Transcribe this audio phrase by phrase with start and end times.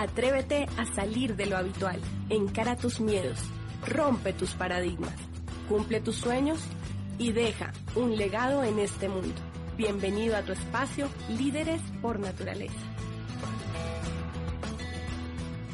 [0.00, 3.40] Atrévete a salir de lo habitual, encara tus miedos,
[3.84, 5.16] rompe tus paradigmas,
[5.68, 6.60] cumple tus sueños
[7.18, 9.34] y deja un legado en este mundo.
[9.76, 12.78] Bienvenido a tu espacio Líderes por Naturaleza.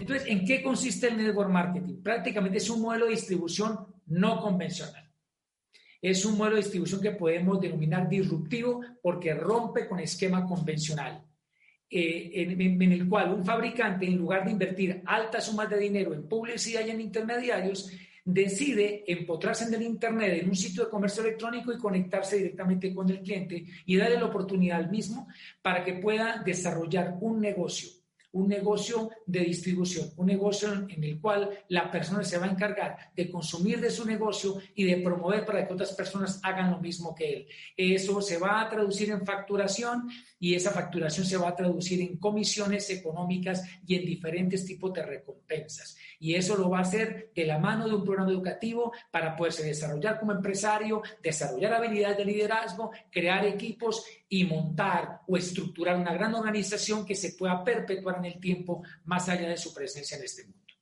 [0.01, 2.03] Entonces, ¿en qué consiste el network marketing?
[2.03, 5.13] Prácticamente es un modelo de distribución no convencional.
[6.01, 11.23] Es un modelo de distribución que podemos denominar disruptivo porque rompe con esquema convencional.
[11.97, 16.13] Eh, en, en, el cual un fabricante, en lugar de invertir altas sumas de dinero
[16.13, 17.89] en publicidad y en intermediarios,
[18.25, 23.09] decide empotrarse en el Internet, en un sitio de comercio electrónico y conectarse directamente con
[23.09, 25.29] el cliente y darle la oportunidad al mismo
[25.63, 28.04] para que pueda desarrollar un negocio
[28.35, 33.13] un negocio de distribución, un negocio en el cual la persona se va a encargar
[33.15, 37.15] de consumir de su negocio y de promover para que otras personas hagan lo mismo
[37.15, 37.47] que él.
[37.77, 42.19] Eso se va a traducir en facturación y esa facturación se va a traducir en
[42.19, 45.97] comisiones económicas y en diferentes tipos de recompensas.
[46.19, 49.65] Y eso lo va a hacer de la mano de un programa educativo para poderse
[49.65, 54.05] desarrollar como empresario, desarrollar habilidades de liderazgo, crear equipos
[54.35, 59.29] y montar o estructurar una gran organización que se pueda perpetuar en el tiempo más
[59.29, 60.75] allá de su presencia en este mundo.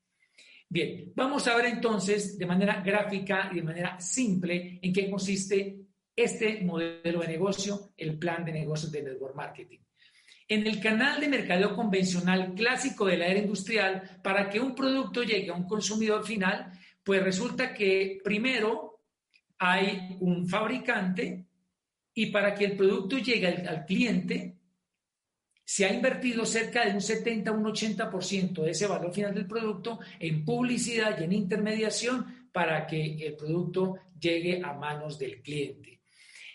[0.71, 5.77] Bien, vamos a ver entonces de manera gráfica y de manera simple en qué consiste
[6.17, 9.81] este modelo de negocio, el plan de negocios de network marketing.
[10.49, 15.23] En el canal de mercadeo convencional clásico de la era industrial, para que un producto
[15.23, 16.73] llegue a un consumidor final,
[17.05, 19.03] pues resulta que primero
[19.59, 21.49] hay un fabricante
[22.15, 24.57] y para que el producto llegue al, cliente,
[25.65, 30.01] se ha invertido cerca de un 70 un 80% de ese valor final del producto
[30.19, 36.01] en publicidad y en intermediación para que el producto llegue a manos del cliente.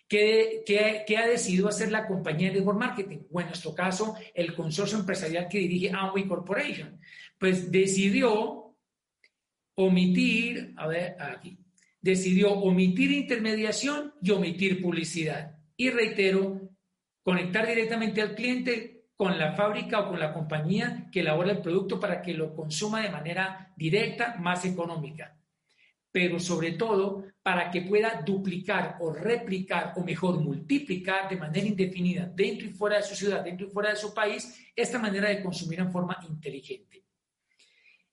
[0.07, 0.63] ¿Qué,
[1.17, 3.19] ha decidido hacer la compañía de network marketing?
[3.31, 6.99] O en nuestro caso, el consorcio empresarial que dirige Amway Corporation.
[7.37, 8.75] Pues decidió
[9.75, 11.57] omitir, a ver, aquí,
[12.11, 15.57] decidió omitir intermediación y omitir publicidad.
[15.75, 16.69] Y reitero,
[17.21, 21.99] conectar directamente al cliente con la fábrica o con la compañía que elabora el producto
[21.99, 25.37] para que lo consuma de manera directa, más económica
[26.17, 32.25] pero sobre todo para que pueda duplicar o replicar o mejor multiplicar de manera indefinida
[32.33, 35.43] dentro y fuera de su ciudad, dentro y fuera de su país, esta manera de
[35.43, 37.03] consumir en forma inteligente.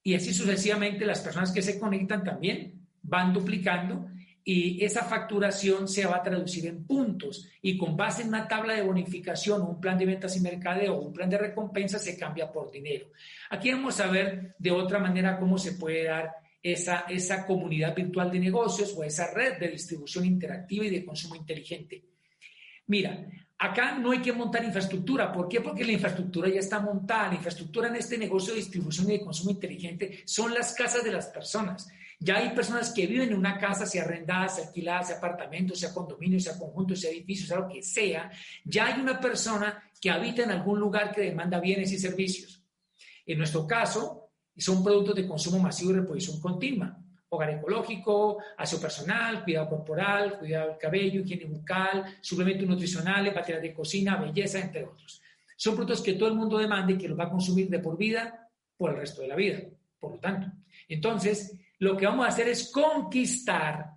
[0.03, 4.09] Y así sucesivamente las personas que se conectan también van duplicando
[4.47, 8.75] y esa facturación se va a traducir en puntos y con base en una tabla
[8.75, 12.15] de bonificación o un plan de ventas y mercadeo o un plan de recompensa se
[12.15, 13.07] cambia por dinero.
[13.49, 18.31] Aquí vamos a ver de otra manera cómo se puede dar esa, esa comunidad virtual
[18.31, 22.03] de negocios o esa red de distribución interactiva y de consumo inteligente.
[22.87, 23.25] Mira,
[23.57, 25.31] acá no hay que montar infraestructura.
[25.31, 25.61] ¿Por qué?
[25.61, 27.29] Porque la infraestructura ya está montada.
[27.29, 31.11] La infraestructura en este negocio de distribución y de consumo inteligente son las casas de
[31.11, 31.87] las personas.
[32.19, 35.93] Ya hay personas que viven en una casa, sea arrendada, sea alquilada, sea apartamento, sea
[35.93, 38.31] condominio, sea conjunto, sea edificio, sea lo que sea.
[38.63, 42.63] Ya hay una persona que habita en algún lugar que demanda bienes y servicios.
[43.25, 46.97] En nuestro caso, son productos de consumo masivo y reposición continua.
[47.29, 53.73] Hogar ecológico, aseo personal, cuidado corporal, cuidado del cabello, higiene bucal, suplementos nutricionales, baterías de
[53.73, 55.21] cocina, belleza, entre otros.
[55.57, 57.97] Son productos que todo el mundo demanda y que los va a consumir de por
[57.97, 59.59] vida por el resto de la vida.
[59.99, 60.51] Por lo tanto,
[60.87, 63.91] entonces, lo que vamos a hacer es conquistar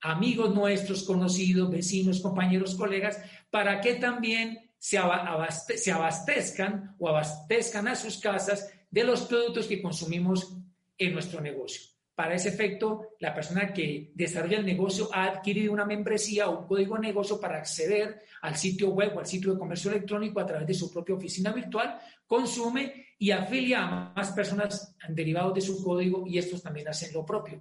[0.00, 3.20] amigos nuestros, conocidos, vecinos, compañeros, colegas,
[3.50, 10.56] para que también se, abastezcan o abastezcan a sus casas de los productos que consumimos
[10.96, 11.82] en nuestro negocio.
[12.14, 16.66] Para ese efecto, la persona que desarrolla el negocio ha adquirido una membresía o un
[16.66, 20.46] código de negocio para acceder al sitio web o al sitio de comercio electrónico a
[20.46, 25.82] través de su propia oficina virtual, consume y afilia a más personas derivados de su
[25.82, 27.60] código y estos también hacen lo propio,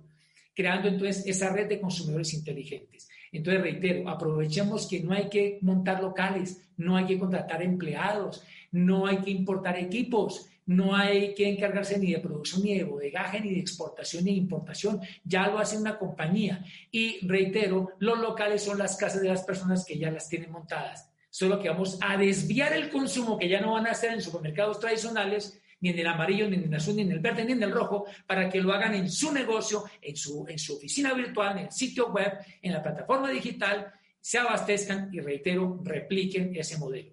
[0.54, 3.08] creando entonces esa red de consumidores inteligentes.
[3.32, 9.08] Entonces, reitero, aprovechemos que no hay que montar locales, no hay que contratar empleados, no
[9.08, 13.52] hay que importar equipos no hay que encargarse ni de producción, ni de bodegaje, ni
[13.52, 15.00] de exportación, ni de importación.
[15.24, 16.66] Ya lo hace una compañía.
[16.92, 21.12] Y reitero, los locales son las casas de las personas que ya las tienen montadas.
[21.36, 24.80] Solo que vamos a desviar el consumo que ya no van a hacer en supermercados
[24.80, 27.62] tradicionales, ni en el amarillo, ni en el azul, ni en el verde, ni en
[27.62, 31.58] el rojo, para que lo hagan en su negocio, en su, en su oficina virtual,
[31.58, 33.92] en el sitio web, en la plataforma digital,
[34.22, 37.12] se abastezcan y, reitero, repliquen ese modelo.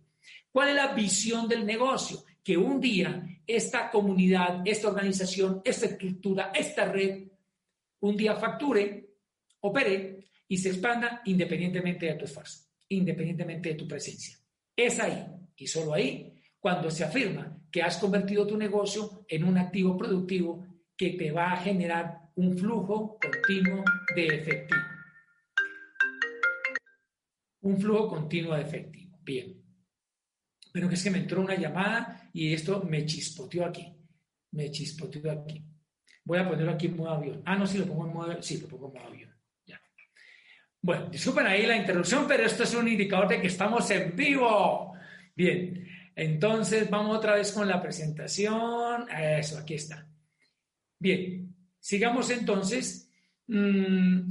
[0.53, 2.23] ¿Cuál es la visión del negocio?
[2.45, 7.29] que un día esta comunidad, esta organización, esta estructura, esta red,
[8.01, 9.11] un día facture,
[9.61, 14.39] opere y se expanda independientemente de tu esfuerzo, independientemente de tu presencia.
[14.77, 19.59] Es ahí y solo ahí cuando se afirma que has convertido tu negocio en un
[19.59, 20.67] activo productivo
[20.97, 23.85] que te va a generar un flujo continuo
[24.15, 24.81] de efectivo.
[27.63, 29.19] Un flujo continuo de efectivo.
[29.23, 29.63] Bien.
[30.73, 33.95] Pero es que me entró una llamada y esto me chispoteó aquí.
[34.53, 35.65] Me chispoteó aquí.
[36.25, 37.43] Voy a ponerlo aquí en modo avión.
[37.45, 39.32] Ah, no, sí lo pongo en modo, sí, lo pongo en modo avión.
[40.85, 44.95] Bueno, disculpen ahí la interrupción, pero esto es un indicador de que estamos en vivo.
[45.35, 45.87] Bien,
[46.17, 49.07] entonces vamos otra vez con la presentación.
[49.09, 50.05] Eso, aquí está.
[50.99, 53.09] Bien, sigamos entonces.
[53.47, 54.29] Mm,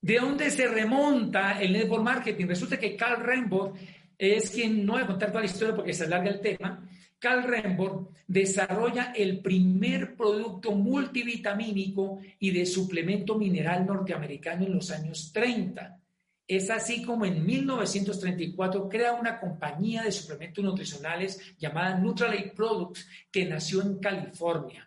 [0.00, 2.46] ¿De dónde se remonta el network marketing?
[2.46, 3.74] Resulta que Carl Rainbow
[4.18, 6.88] es quien, no voy a contar toda la historia porque se alarga el tema,
[7.18, 15.32] Carl Remborg desarrolla el primer producto multivitamínico y de suplemento mineral norteamericano en los años
[15.32, 16.00] 30.
[16.46, 23.46] Es así como en 1934 crea una compañía de suplementos nutricionales llamada Nutrilite Products que
[23.46, 24.86] nació en California.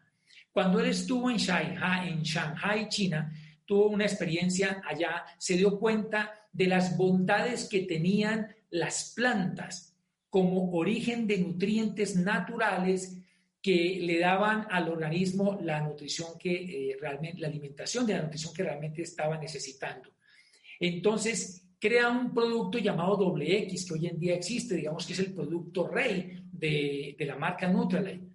[0.51, 3.31] Cuando él estuvo en Shanghai, en Shanghai, China,
[3.65, 9.96] tuvo una experiencia allá, se dio cuenta de las bondades que tenían las plantas
[10.30, 13.18] como origen de nutrientes naturales
[13.62, 18.54] que le daban al organismo la nutrición que eh, realmente, la alimentación de la nutrición
[18.54, 20.10] que realmente estaba necesitando.
[20.80, 25.19] Entonces, crea un producto llamado doble X, que hoy en día existe, digamos que es
[25.19, 28.28] el producto rey de, de la marca Nutrilite.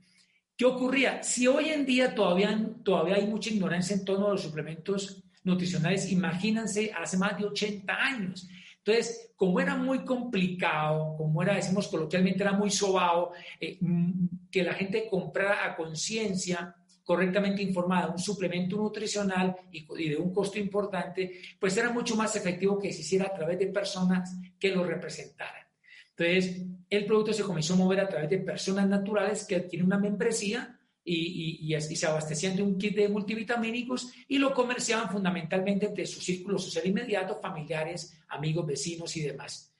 [0.56, 1.23] ¿Qué ocurría?
[1.23, 6.12] Si hoy en día todavía, todavía hay mucha ignorancia en torno a los suplementos nutricionales,
[6.12, 8.49] imagínense hace más de 80 años.
[8.84, 13.31] Entonces, como era muy complicado, como era, decimos coloquialmente, era muy sobado,
[13.61, 16.75] eh, mm, que la gente comprara a conciencia,
[17.05, 22.79] correctamente informada, un suplemento nutricional y, de un costo importante, pues era mucho más efectivo
[22.79, 25.67] que se hiciera a través de personas que lo representaran.
[26.17, 29.99] Entonces, el producto se comenzó a mover a través de personas naturales que adquieren una
[29.99, 36.20] membresía y, se abastecían de un kit de multivitamínicos y lo comerciaban fundamentalmente entre su
[36.20, 39.75] círculo social inmediato, familiares, amigos, vecinos y demás.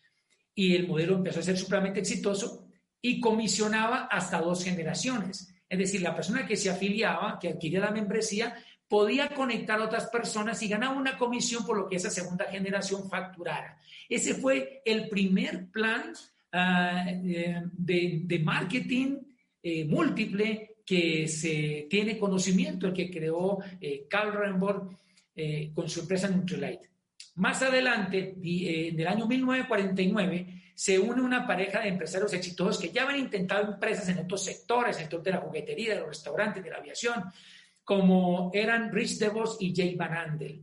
[0.55, 2.67] Y el modelo empezó a ser supremamente exitoso
[3.01, 5.55] y comisionaba hasta dos generaciones.
[5.69, 8.55] Es decir, la persona que se afiliaba, que adquiría la membresía,
[8.89, 13.09] podía conectar a otras personas y ganaba una comisión por lo que esa segunda generación
[13.09, 13.79] facturara.
[14.09, 16.13] Ese fue el primer plan
[16.53, 19.21] ah, eh, de, marketing
[19.63, 24.97] eh, múltiple que se tiene conocimiento, el que creó eh, Carl Remborg
[25.35, 26.91] eh, con su empresa Nutrilite.
[27.37, 32.91] Más adelante, eh, en el año 1949, se une una pareja de empresarios exitosos que
[32.91, 36.09] ya habían intentado empresas en otros sectores, en el sector de la juguetería, de los
[36.09, 37.25] restaurantes, de la aviación,
[37.85, 40.63] como eran Rich DeVos y Jay Van Andel.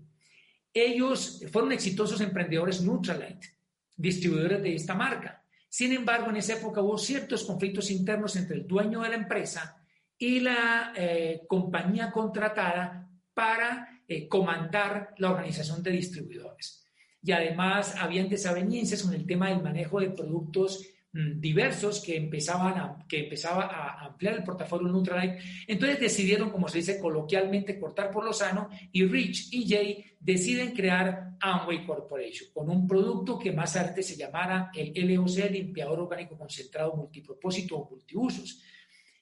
[0.73, 3.57] Ellos fueron exitosos emprendedores Nutrilite,
[3.95, 5.43] distribuidores de esta marca.
[5.67, 9.78] Sin embargo, en esa época hubo ciertos conflictos internos entre el dueño de la empresa
[10.19, 16.85] y la eh, compañía contratada para eh, comandar la organización de distribuidores.
[17.23, 23.05] Y además habían desavenencias con el tema del manejo de productos mm, diversos que, empezaban
[23.07, 25.39] que empezaba a ampliar el portafolio Nutrilite.
[25.67, 30.73] Entonces decidieron, como se dice coloquialmente, cortar por lo sano y Rich y Jay deciden
[30.73, 36.37] crear Amway Corporation con un producto que más tarde se llamara el LOC, limpiador orgánico
[36.37, 38.61] concentrado multipropósito o multiusos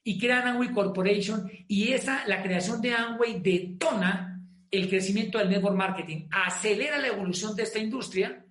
[0.08, 5.76] y crean Amway Corporation y esa, la creación de Amway detona el crecimiento del network
[5.76, 8.42] marketing, acelera la evolución de esta industria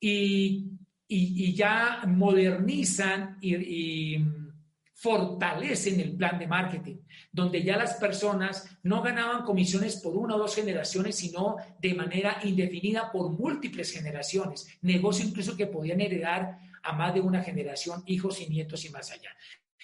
[0.00, 0.66] y,
[1.06, 4.26] y, ya modernizan y, y,
[4.94, 6.96] fortalecen el plan de marketing,
[7.30, 12.40] donde ya las personas no ganaban comisiones por una o dos generaciones, sino de manera
[12.42, 18.40] indefinida por múltiples generaciones, negocio incluso que podían heredar a más de una generación, hijos
[18.40, 19.30] y nietos y más allá.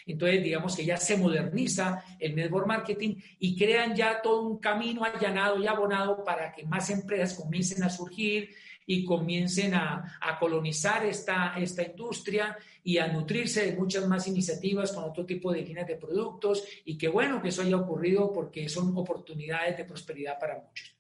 [0.07, 5.05] Entonces, digamos que ya se moderniza el network marketing y crean ya todo un camino
[5.05, 8.51] allanado y abonado para que más empresas comiencen a surgir
[8.87, 15.05] y comiencen a, colonizar esta, esta industria y a nutrirse de muchas más iniciativas con
[15.05, 18.97] otro tipo de líneas de productos y que bueno que eso haya ocurrido porque son
[18.97, 20.97] oportunidades de prosperidad para muchos.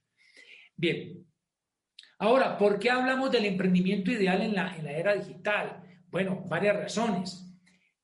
[0.77, 1.27] Bien,
[2.19, 5.83] ahora, ¿por qué hablamos del emprendimiento ideal en la, en la era digital?
[6.11, 7.50] Bueno, varias razones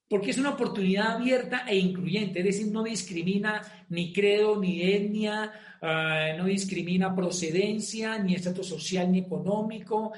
[0.08, 5.52] porque es una oportunidad abierta e incluyente, es decir, no discrimina ni credo, ni etnia,
[5.82, 10.12] ah, no discrimina procedencia, ni estatus social, ni económico,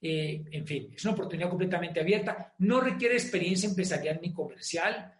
[0.00, 5.13] eh, en fin, es una oportunidad completamente abierta, no requiere experiencia empresarial ni comercial,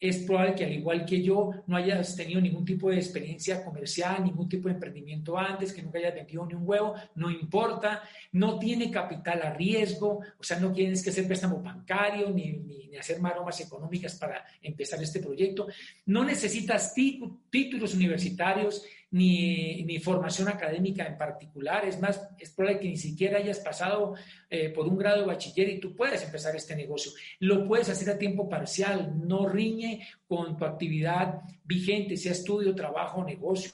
[0.00, 4.24] es probable que al igual que yo no hayas tenido ningún tipo de experiencia comercial,
[4.24, 8.02] ningún tipo de emprendimiento antes, que nunca hayas vendido ni un huevo, no importa,
[8.32, 12.80] no tiene capital a riesgo, o sea, no tienes que hacer préstamo bancario ni, ni,
[12.96, 15.68] hacer maromas económicas para empezar este proyecto,
[16.06, 21.84] no necesitas títulos universitarios, ni, formación académica en particular.
[21.84, 24.14] Es más, es probable que ni siquiera hayas pasado
[24.48, 27.12] eh, por un grado de bachiller y tú puedes empezar este negocio.
[27.40, 33.24] Lo puedes hacer a tiempo parcial, no riñe con tu actividad vigente, sea estudio, trabajo
[33.24, 33.72] negocio.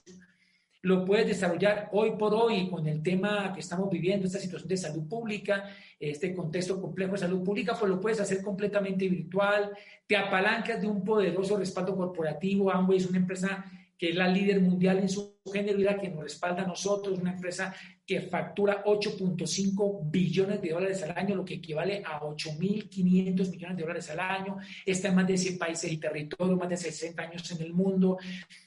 [0.83, 4.77] Lo puedes desarrollar hoy por hoy con el tema que estamos viviendo, esta situación de
[4.77, 5.65] salud pública,
[5.99, 9.73] este contexto complejo de salud pública, pues lo puedes hacer completamente virtual,
[10.07, 13.65] te apalancas de un poderoso respaldo corporativo, Amway es una empresa
[13.99, 17.19] que es la líder mundial en su género y la que nos respalda a nosotros,
[17.19, 17.75] una empresa
[18.05, 23.83] que factura 8.5 billones de dólares al año, lo que equivale a 8.500 millones de
[23.83, 24.59] dólares al año.
[24.85, 28.19] Está en más de 100 países y territorios, más de 60 años en el mundo,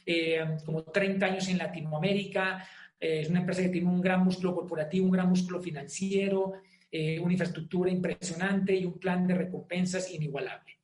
[0.06, 2.68] eh, como 30 años en Latinoamérica.
[3.00, 6.54] Eh, es una empresa que tiene un gran músculo corporativo, un gran músculo financiero,
[6.92, 10.79] eh, una infraestructura impresionante y un plan de recompensas inigualable.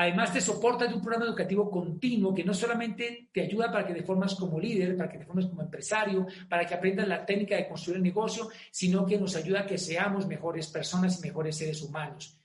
[0.00, 3.94] Además, te soporta de un programa educativo continuo que no solamente te ayuda para que
[3.94, 7.56] te formas como líder, para que te formes como empresario, para que aprendas la técnica
[7.56, 11.56] de construir el negocio, sino que nos ayuda a que seamos mejores personas y mejores
[11.56, 12.38] seres humanos.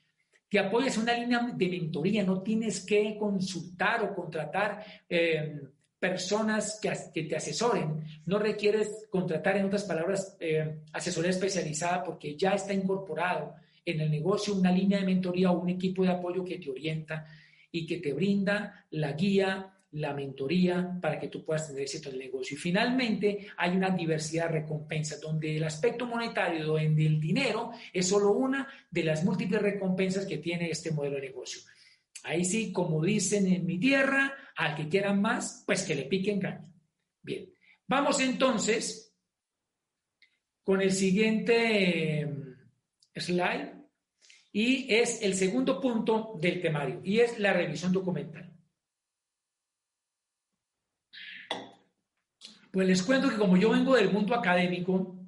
[0.50, 5.62] Te apoyas en una línea de mentoría, no tienes que consultar o contratar eh,
[6.00, 12.55] personas que, te asesoren, no requieres contratar, en otras palabras, eh, asesoría especializada porque ya
[12.55, 13.53] está incorporado
[13.86, 17.27] en el negocio una línea de mentoría o un equipo de apoyo que te orienta
[17.74, 22.15] y que te brinda la guía, la mentoría para que tú puedas tener éxito en
[22.15, 22.56] el negocio.
[22.56, 28.08] Y finalmente hay una diversidad de recompensas donde el aspecto monetario, donde el dinero es
[28.08, 31.62] solo una de las múltiples recompensas que tiene este modelo de negocio.
[32.24, 36.39] Ahí sí, como dicen en mi tierra, al que quieran más, pues que le piquen
[36.39, 36.72] caña.
[37.24, 37.51] Bien,
[37.88, 39.15] vamos entonces
[40.63, 42.34] con el siguiente eh,
[43.15, 43.73] slide
[44.55, 48.53] y es el segundo punto del temario, y es la revisión documental.
[52.72, 55.19] Pues les cuento que como yo vengo del mundo académico,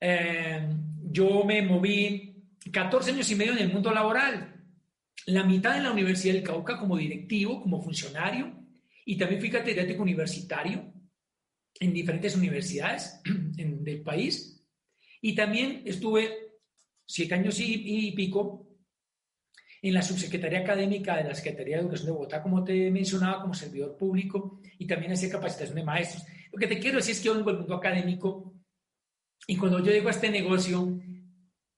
[0.00, 0.68] eh,
[1.02, 4.54] yo me moví 14 años y medio en el mundo laboral,
[5.26, 8.64] la mitad en la Universidad del Cauca como directivo, como funcionario,
[9.04, 10.92] y también fui catedrático universitario
[11.80, 14.64] en diferentes universidades del país,
[15.20, 16.39] y también estuve
[17.10, 18.66] siete años y, pico
[19.82, 23.54] en la subsecretaría académica de la Secretaría de Educación de Bogotá, como te mencionaba, como
[23.54, 26.24] servidor público y también hacía capacitación de maestros.
[26.52, 28.54] Lo que te quiero decir es que yo vengo del mundo académico
[29.46, 31.00] y cuando yo llego a este negocio,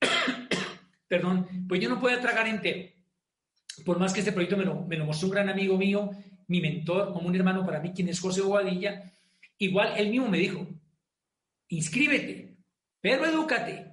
[1.09, 2.91] perdón, pues yo no podía tragar entero.
[3.87, 6.11] Por más que este proyecto me lo, me lo mostró un gran amigo mío,
[6.49, 9.15] mi mentor, como un hermano para mí, quien es José Bobadilla,
[9.59, 10.67] igual él mismo me dijo,
[11.69, 12.57] inscríbete,
[13.01, 13.92] pero edúcate,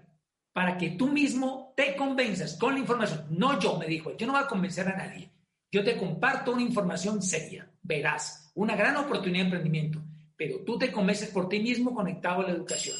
[0.59, 3.27] para que tú mismo te convenzas con la información.
[3.29, 5.31] No yo, me dijo, yo no voy a convencer a nadie.
[5.71, 10.03] Yo te comparto una información seria, verás, una gran oportunidad de emprendimiento,
[10.35, 12.97] pero tú te convences por ti mismo conectado a la educación.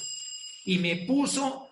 [0.63, 1.67] Y me puso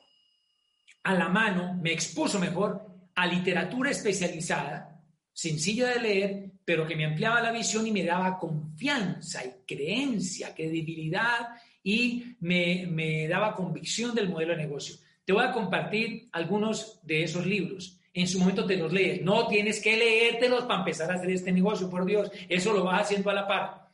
[1.03, 5.01] a la mano, me expuso mejor a literatura especializada,
[5.31, 10.53] sencilla de leer, pero que me ampliaba la visión y me daba confianza y creencia,
[10.53, 11.47] credibilidad
[11.81, 15.06] y me, me daba convicción del modelo de negocio.
[15.27, 17.99] Te voy a compartir algunos de esos libros.
[18.13, 19.21] En su momento te los lees.
[19.21, 22.31] No tienes que leértelos para empezar a hacer este negocio, por Dios.
[22.47, 23.89] Eso lo vas haciendo a la par.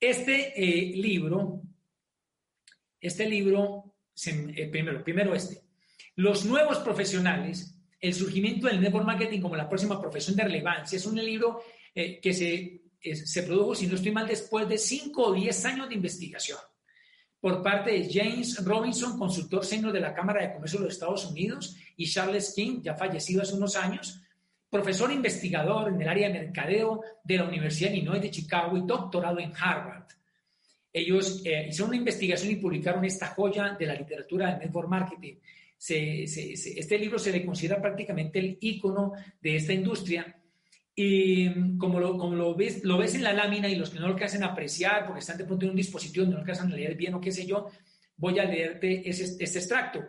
[0.00, 1.62] Este eh, libro,
[3.00, 3.94] este libro,
[4.26, 5.62] eh, primero, primero este.
[6.16, 10.96] Los nuevos profesionales, el surgimiento del network marketing como la próxima profesión de relevancia.
[10.96, 11.62] Es un libro
[11.94, 15.88] eh, que se, se produjo, si no estoy mal, después de 5 o 10 años
[15.88, 16.58] de investigación
[17.40, 21.26] por parte de James Robinson, consultor senior de la Cámara de Comercio de los Estados
[21.26, 24.20] Unidos, y Charles King, ya fallecido hace unos años,
[24.68, 28.82] profesor investigador en el área de mercadeo de la Universidad de Illinois de Chicago y
[28.82, 30.06] doctorado en Harvard.
[30.92, 35.36] Ellos eh, hicieron una investigación y publicaron esta joya de la literatura de network marketing.
[35.78, 40.34] este libro se le considera prácticamente el icono de esta industria
[41.00, 44.08] y como lo, como lo, ves, lo ves en la lámina y los que no
[44.08, 46.96] lo alcanzan a apreciar porque están de pronto en un dispositivo no alcanzan a leer
[46.96, 47.70] bien o qué sé yo,
[48.16, 50.02] voy a leerte ese, este extracto.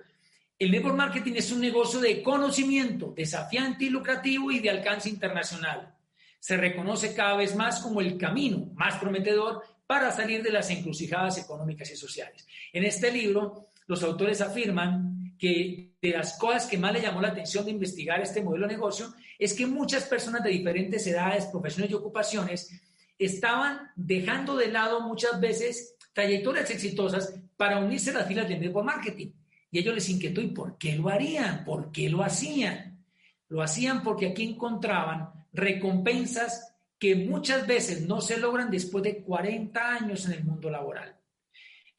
[0.58, 5.94] El network marketing es un negocio de conocimiento, desafiante y lucrativo y de alcance internacional.
[6.40, 11.38] Se reconoce cada vez más como el camino más prometedor para salir de las encrucijadas
[11.38, 12.48] económicas y sociales.
[12.74, 17.30] En este libro, los autores afirman que de las cosas que más le llamó la
[17.30, 21.90] atención de investigar este modelo de negocio es que muchas personas de diferentes edades, profesiones
[21.90, 22.70] y ocupaciones
[23.18, 28.86] estaban dejando de lado muchas veces trayectorias exitosas para unirse a las filas del network
[28.86, 29.32] marketing.
[29.72, 31.64] Y ellos les inquietó, ¿y por qué lo harían?
[31.64, 33.06] ¿Por qué lo hacían?
[33.48, 39.96] Lo hacían porque aquí encontraban recompensas que muchas veces no se logran después de 40
[39.96, 41.19] años en el mundo laboral.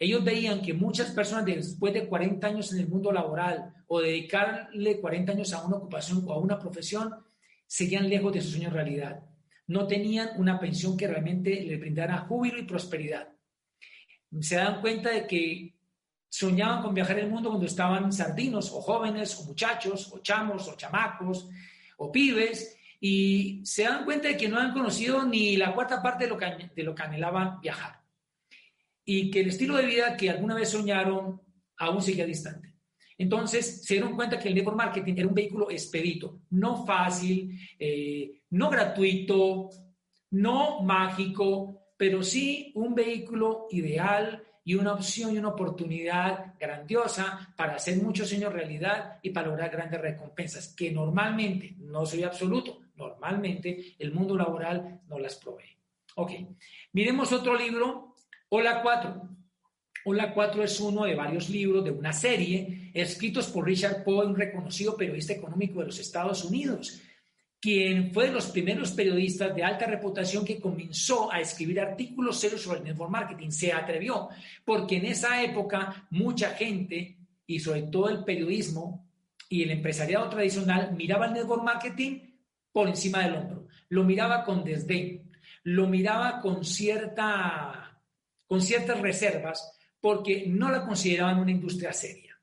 [0.03, 4.99] Ellos veían que muchas personas después de 40 años en el mundo laboral o dedicarle
[4.99, 7.15] 40 años a una ocupación o a una profesión,
[7.67, 9.21] seguían lejos de su sueño realidad.
[9.67, 13.29] No tenían una pensión que realmente les brindara júbilo y prosperidad.
[14.41, 15.75] Se dan cuenta de que
[16.31, 20.77] soñaban con viajar el mundo cuando estaban sardinos o jóvenes o muchachos o chamos o
[20.77, 21.47] chamacos
[21.99, 26.25] o pibes y se dan cuenta de que no han conocido ni la cuarta parte
[26.25, 28.00] de lo que, de lo que anhelaban viajar
[29.13, 31.41] y que el estilo de vida que alguna vez soñaron
[31.79, 32.77] aún sigue distante.
[33.19, 38.43] Entonces se dieron cuenta que el network marketing era un vehículo expedito, no fácil, eh,
[38.51, 39.69] no gratuito,
[40.31, 47.75] no mágico, pero sí un vehículo ideal y una opción y una oportunidad grandiosa para
[47.75, 53.97] hacer muchos sueños realidad y para lograr grandes recompensas, que normalmente, no soy absoluto, normalmente
[53.99, 55.77] el mundo laboral no las provee.
[56.15, 56.31] Ok,
[56.93, 58.10] miremos otro libro,
[58.51, 59.29] Hola 4.
[60.05, 64.37] Hola 4 es uno de varios libros de una serie escritos por Richard Poe, un
[64.37, 67.01] reconocido periodista económico de los Estados Unidos
[67.61, 72.63] quien fue de los primeros periodistas de alta reputación que comenzó a escribir artículos serios
[72.63, 73.51] sobre el network marketing.
[73.51, 74.31] Se atrevió,
[74.65, 79.07] porque en esa época mucha gente, y sobre todo el periodismo
[79.49, 82.21] y el empresariado tradicional, miraba el network marketing
[82.73, 83.67] por encima del hombro.
[83.91, 85.31] Lo miraba con desdén,
[85.65, 87.80] lo miraba con, cierta,
[88.51, 92.37] con ciertas reservas, porque no la consideraban una industria seria.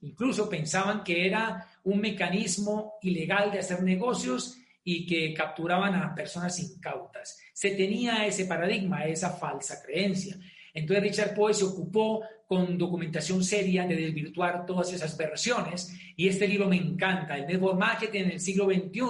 [0.00, 6.58] Incluso pensaban que era un mecanismo ilegal de hacer negocios y que capturaban a personas
[6.58, 7.38] incautas.
[7.52, 10.36] Se tenía ese paradigma, esa falsa creencia.
[10.74, 16.48] Entonces Richard Poe se ocupó con documentación seria de desvirtuar todas esas versiones y este
[16.48, 19.00] libro me encanta, el Network Marketing en el siglo XXI.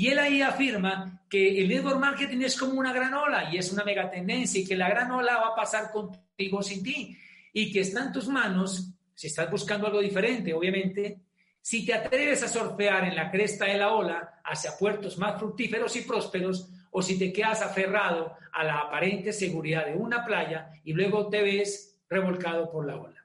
[0.00, 3.84] Y él ahí afirma que el network marketing es como una granola y es una
[3.84, 7.18] mega tendencia y que la granola va a pasar contigo sin ti
[7.52, 11.20] y que está en tus manos, si estás buscando algo diferente, obviamente,
[11.60, 15.94] si te atreves a surfear en la cresta de la ola hacia puertos más fructíferos
[15.96, 20.94] y prósperos, o si te quedas aferrado a la aparente seguridad de una playa y
[20.94, 23.22] luego te ves revolcado por la ola.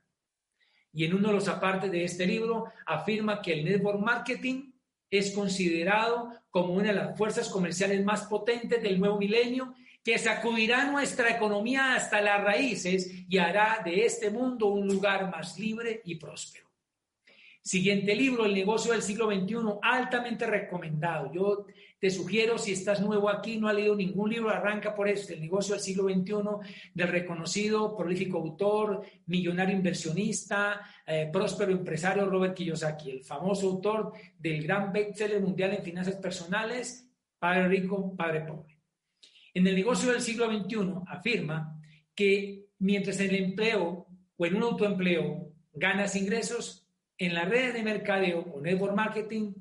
[0.91, 4.74] Y en uno de los apartes de este libro afirma que el network marketing
[5.09, 10.85] es considerado como una de las fuerzas comerciales más potentes del nuevo milenio que sacudirá
[10.85, 16.15] nuestra economía hasta las raíces y hará de este mundo un lugar más libre y
[16.15, 16.64] próspero.
[17.65, 21.34] Siguiente libro, El negocio del siglo XXI, altamente recomendado.
[21.34, 21.65] Yo
[21.99, 25.41] te sugiero, si estás nuevo aquí, no has leído ningún libro, arranca por este, El
[25.41, 33.10] negocio del siglo XXI, del reconocido, prolífico autor, millonario inversionista, eh, próspero empresario Robert Kiyosaki,
[33.10, 38.78] el famoso autor del gran bestseller mundial en finanzas personales, Padre Rico, Padre Pobre.
[39.56, 41.82] En el negocio del siglo XXI afirma
[42.13, 44.06] que mientras en el empleo
[44.38, 46.85] o en un autoempleo ganas ingresos,
[47.17, 49.54] en las redes de mercadeo o network marketing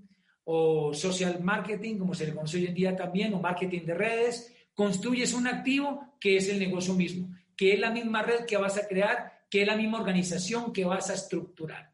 [0.44, 4.54] o social marketing, como se le conoce hoy en día también, o marketing de redes,
[4.74, 8.76] construyes un activo que es el negocio mismo, que es la misma red que vas
[8.76, 11.92] a crear, que es la misma organización que vas a estructurar,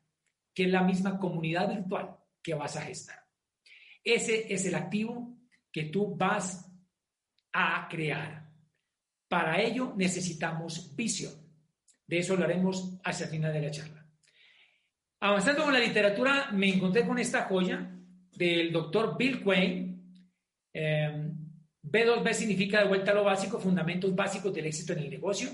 [0.54, 3.24] que es la misma comunidad virtual que vas a gestar.
[4.02, 5.36] Ese es el activo
[5.70, 6.66] que tú vas
[7.52, 8.48] a crear.
[9.28, 11.34] Para ello necesitamos visión.
[12.06, 13.99] De eso lo haremos hacia el final de la charla.
[15.22, 17.94] Avanzando con la literatura, me encontré con esta joya
[18.32, 19.90] del doctor Bill Quain.
[20.72, 25.50] B2B em, significa de vuelta a lo básico, fundamentos básicos del éxito en el negocio.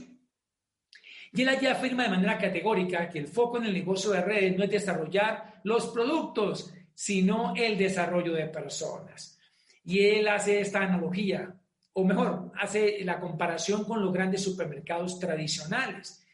[1.33, 4.57] Y él allí afirma de manera categórica que el foco en el negocio de redes
[4.57, 9.37] no es desarrollar los productos, sino el desarrollo de personas.
[9.85, 11.53] Y él hace esta analogía,
[11.93, 16.25] o mejor, hace la comparación con los grandes supermercados tradicionales.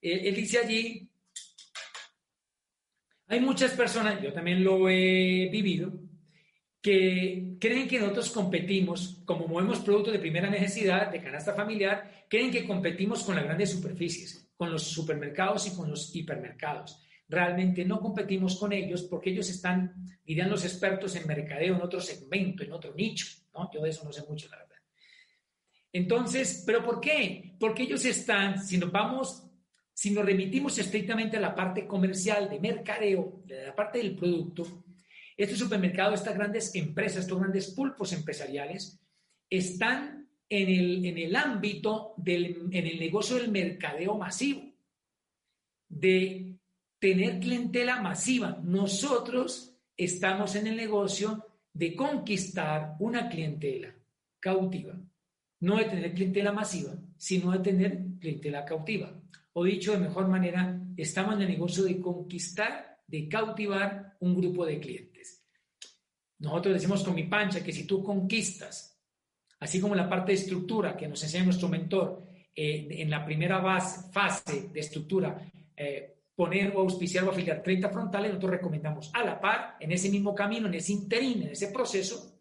[0.00, 1.09] él dice allí
[3.30, 5.92] hay muchas personas, yo también lo he vivido,
[6.82, 12.50] que creen que nosotros competimos, como movemos productos de primera necesidad, de canasta familiar, creen
[12.50, 17.00] que competimos con las grandes superficies, con los supermercados y con los hipermercados.
[17.28, 22.00] Realmente no competimos con ellos porque ellos están, dirían los expertos en mercadeo, en otro
[22.00, 23.26] segmento, en otro nicho.
[23.54, 23.70] ¿no?
[23.72, 24.78] Yo de eso no sé mucho, la verdad.
[25.92, 27.54] Entonces, ¿pero por qué?
[27.60, 29.49] Porque ellos están, si nos vamos
[30.00, 34.82] si nos remitimos estrictamente a la parte comercial, de mercadeo, de la parte del producto,
[35.36, 38.98] este supermercado, estas grandes empresas, estos grandes pulpos empresariales,
[39.50, 44.72] están en el, en el ámbito del en el negocio del mercadeo masivo,
[45.86, 46.56] de
[46.98, 48.58] tener clientela masiva.
[48.64, 53.94] Nosotros estamos en el negocio de conquistar una clientela
[54.40, 54.98] cautiva,
[55.60, 59.19] no de tener clientela masiva, sino de tener clientela cautiva.
[59.52, 64.64] O dicho de mejor manera, estamos en el negocio de conquistar, de cautivar un grupo
[64.64, 65.44] de clientes.
[66.38, 68.98] Nosotros decimos con mi pancha que si tú conquistas,
[69.58, 73.60] así como la parte de estructura que nos enseña nuestro mentor eh, en la primera
[74.12, 79.40] fase de estructura, eh, poner o auspiciar o afiliar 30 frontales, nosotros recomendamos a la
[79.40, 82.40] par, en ese mismo camino, en ese interín, en ese proceso,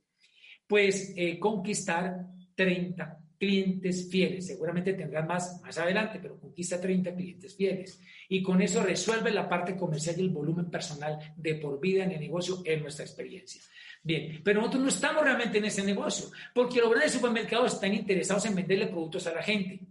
[0.67, 4.45] pues eh, conquistar 30 clientes fieles.
[4.45, 8.01] Seguramente tendrán más más adelante, pero conquista 30 clientes fieles.
[8.27, 12.11] Y con eso resuelve la parte comercial y el volumen personal de por vida en
[12.11, 13.61] el negocio en nuestra experiencia.
[14.03, 18.45] Bien, pero nosotros no estamos realmente en ese negocio, porque los grandes supermercados están interesados
[18.45, 19.81] en venderle productos a la gente.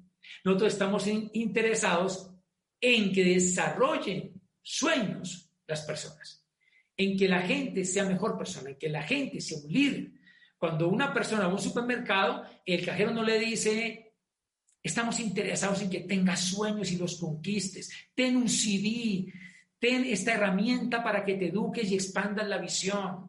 [0.44, 2.30] Nosotros estamos interesados
[2.80, 6.46] en que desarrollen sueños las personas,
[6.96, 10.10] en que la gente sea mejor persona, en que la gente sea un líder.
[10.58, 14.12] Cuando una persona va a un supermercado, el cajero no le dice,
[14.82, 19.32] estamos interesados en que tengas sueños y los conquistes, ten un CD,
[19.78, 23.28] ten esta herramienta para que te eduques y expandas la visión.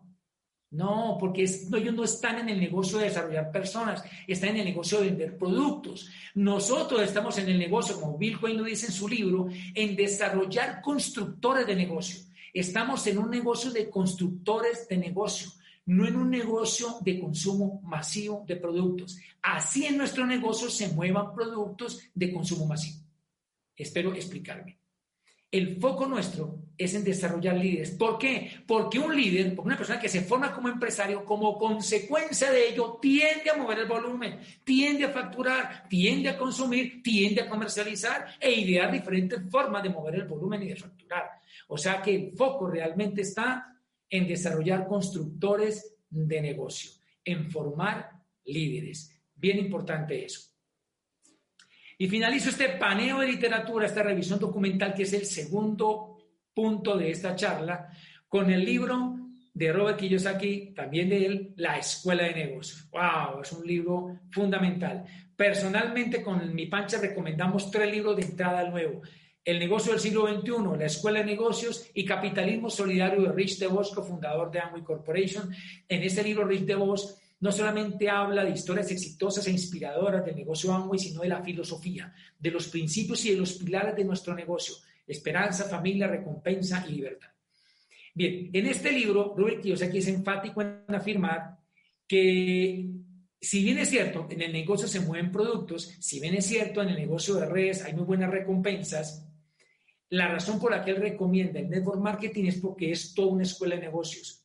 [0.71, 4.99] No, porque ellos no están en el negocio de desarrollar personas, están en el negocio
[4.99, 6.11] de vender productos.
[6.35, 10.81] Nosotros estamos en el negocio, como Bill Wayne lo dice en su libro, en desarrollar
[10.81, 12.19] constructores de negocio.
[12.53, 15.51] Estamos en un negocio de constructores de negocio,
[15.89, 19.17] no en un negocio de consumo masivo de productos.
[19.41, 22.99] Así en nuestro negocio se muevan productos de consumo masivo.
[23.75, 24.77] Espero explicarme.
[25.51, 27.89] El foco nuestro es en desarrollar líderes.
[27.89, 28.61] ¿Por qué?
[28.67, 32.99] Porque un líder, porque una persona que se forma como empresario, como consecuencia de ello,
[33.01, 38.51] tiende a mover el volumen, tiende a facturar, tiende a consumir, tiende a comercializar e
[38.51, 41.31] idear diferentes formas de mover el volumen y de facturar.
[41.69, 43.75] O sea que el foco realmente está
[44.09, 46.91] en desarrollar constructores de negocio,
[47.23, 48.09] en formar
[48.45, 49.15] líderes.
[49.35, 50.49] Bien importante eso.
[51.97, 56.17] Y finalizo este paneo de literatura, esta revisión documental, que es el segundo
[56.53, 57.89] punto de esta charla,
[58.27, 59.17] con el libro
[59.53, 62.89] de Robert Kiyosaki, también de él, La Escuela de Negocios.
[62.91, 63.41] ¡Wow!
[63.41, 65.03] Es un libro fundamental.
[65.35, 69.01] Personalmente, con mi pancha recomendamos tres libros de entrada nuevo.
[69.49, 73.89] El negocio del siglo XXI, La Escuela de Negocios y Capitalismo Solidario de Rich DeVos,
[73.95, 75.49] cofundador de Amway Corporation.
[75.87, 80.71] En este libro, Rich DeVos no solamente habla de historias exitosas e inspiradoras del negocio
[80.71, 84.75] Amway, sino de la filosofía, de los principios y de los pilares de nuestro negocio,
[85.07, 87.29] esperanza, familia, recompensa y libertad.
[88.13, 91.57] Bien, en este libro, Robert Kiyosaki es enfático en afirmar
[92.07, 92.87] que
[93.41, 96.89] si bien es cierto, en el negocio se mueven productos, si bien es cierto, en
[96.89, 99.25] el negocio de redes hay muy buenas recompensas,
[100.09, 103.43] la razón por la que él recomienda el network marketing es porque es toda una
[103.43, 104.43] escuela de negocios.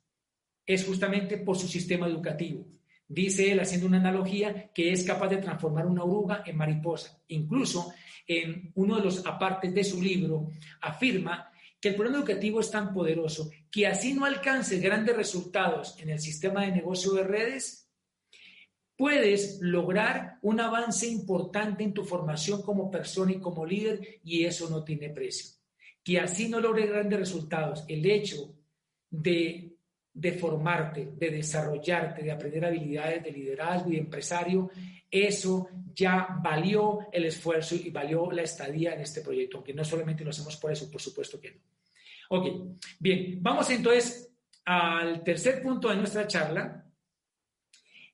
[0.66, 2.66] Es justamente por su sistema educativo.
[3.06, 7.22] Dice él, haciendo una analogía, que es capaz de transformar una oruga en mariposa.
[7.28, 7.92] Incluso
[8.26, 10.50] en uno de los apartes de su libro
[10.80, 11.50] afirma
[11.80, 16.18] que el programa educativo es tan poderoso que así no alcance grandes resultados en el
[16.18, 17.83] sistema de negocio de redes,
[18.96, 24.68] puedes lograr un avance importante en tu formación como persona y como líder y eso
[24.70, 25.56] no tiene precio.
[26.02, 27.84] Que así no logre grandes resultados.
[27.88, 28.54] El hecho
[29.10, 29.74] de
[30.14, 34.70] de formarte, de desarrollarte, de aprender habilidades de liderazgo y empresario,
[35.10, 40.22] eso ya valió el esfuerzo y valió la estadía en este proyecto, aunque no solamente
[40.22, 41.60] lo hacemos por eso, por supuesto que no.
[42.30, 42.46] Ok,
[43.00, 44.30] bien, vamos entonces
[44.64, 46.83] al tercer punto de nuestra charla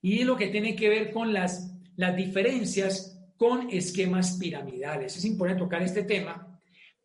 [0.03, 5.17] y lo que tiene que ver con las, las diferencias con esquemas piramidales.
[5.17, 6.47] Es importante tocar este tema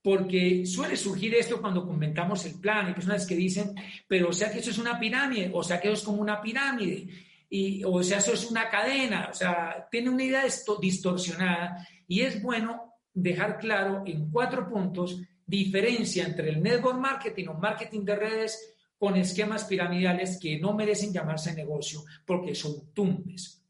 [0.02, 2.86] porque suele surgir esto cuando comentamos el plan.
[2.86, 3.74] Hay personas que dicen,
[4.08, 6.42] pero o sea que eso es una pirámide, o sea que eso es como una
[6.42, 7.08] pirámide,
[7.50, 10.44] y, o sea, eso es una cadena, o sea, tiene una idea
[10.82, 17.54] distorsionada y es bueno dejar claro en cuatro puntos diferencia entre el network marketing o
[17.54, 23.62] marketing de redes con esquemas piramidales que no merecen llamarse negocio porque son tumbes.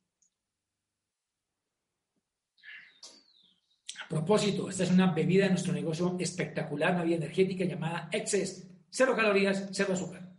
[4.01, 8.67] A propósito, esta es una bebida de nuestro negocio espectacular, una bebida energética llamada Excess.
[8.89, 10.31] Cero calorías, cero azúcar.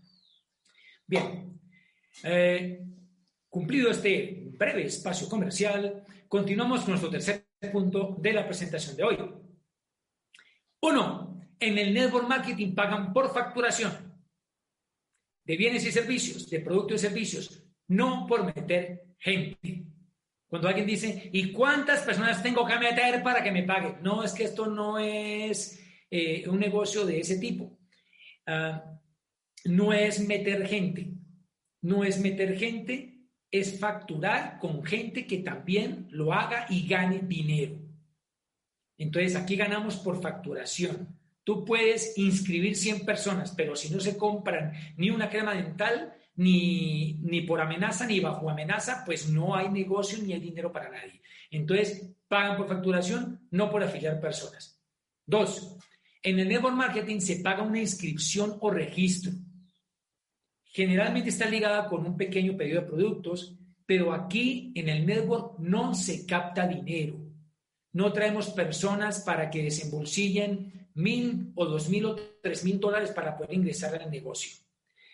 [1.06, 1.60] Bien,
[2.22, 2.84] eh,
[3.48, 9.18] cumplido este breve espacio comercial, continuamos con nuestro tercer punto de la presentación de hoy.
[10.80, 14.05] Uno, en el network marketing pagan por facturación
[15.46, 19.84] de bienes y servicios, de productos y servicios, no por meter gente.
[20.48, 23.96] Cuando alguien dice, ¿y cuántas personas tengo que meter para que me paguen?
[24.02, 25.80] No, es que esto no es
[26.10, 27.78] eh, un negocio de ese tipo.
[28.46, 28.98] Ah,
[29.64, 31.12] no es meter gente,
[31.82, 37.76] no es meter gente, es facturar con gente que también lo haga y gane dinero.
[38.98, 41.15] Entonces aquí ganamos por facturación.
[41.46, 47.20] Tú puedes inscribir 100 personas, pero si no se compran ni una crema dental, ni,
[47.22, 51.22] ni por amenaza, ni bajo amenaza, pues no hay negocio ni hay dinero para nadie.
[51.52, 54.82] Entonces, pagan por facturación, no por afiliar personas.
[55.24, 55.76] Dos,
[56.20, 59.30] en el network marketing se paga una inscripción o registro.
[60.64, 63.56] Generalmente está ligada con un pequeño pedido de productos,
[63.86, 67.20] pero aquí en el network no se capta dinero.
[67.92, 73.36] No traemos personas para que desembolsillen mil o dos mil o tres mil dólares para
[73.36, 74.56] poder ingresar al negocio.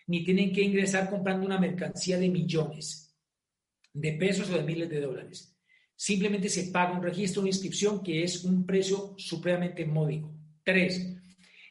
[0.06, 3.14] Ni tienen que ingresar comprando una mercancía de millones
[3.92, 5.56] de pesos o de miles de dólares.
[5.94, 10.34] Simplemente se paga un registro, una inscripción que es un precio supremamente módico.
[10.64, 10.98] Tres,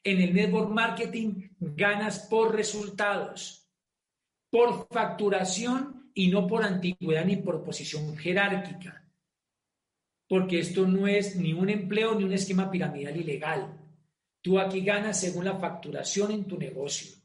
[0.04, 3.70] en el network marketing ganas por resultados,
[4.50, 9.02] por facturación y no por antigüedad ni por posición jerárquica
[10.32, 13.81] porque esto no es ni un empleo ni un esquema piramidal ilegal.
[14.42, 17.16] Tú aquí ganas según la facturación en tu negocio.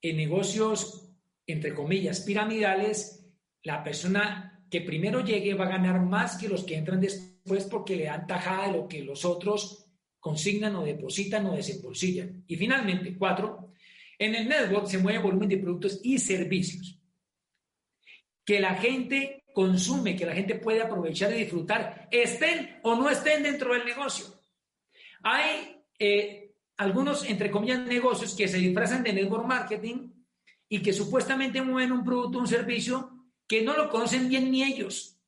[0.00, 1.10] En negocios,
[1.46, 3.26] entre comillas, piramidales,
[3.62, 7.96] la persona que primero llegue va a ganar más que los que entran después porque
[7.96, 9.86] le dan tajada de lo que los otros
[10.18, 12.44] consignan o depositan o desembolsillan.
[12.46, 13.72] Y finalmente, cuatro,
[14.18, 17.00] en el network se mueve volumen de productos y servicios
[18.44, 23.42] que la gente consume, que la gente puede aprovechar y disfrutar, estén o no estén
[23.42, 24.26] dentro del negocio.
[25.22, 30.10] Hay eh, algunos, entre comillas, negocios que se disfrazan de network marketing
[30.66, 35.18] y que supuestamente mueven un producto un servicio que no lo conocen bien ni ellos.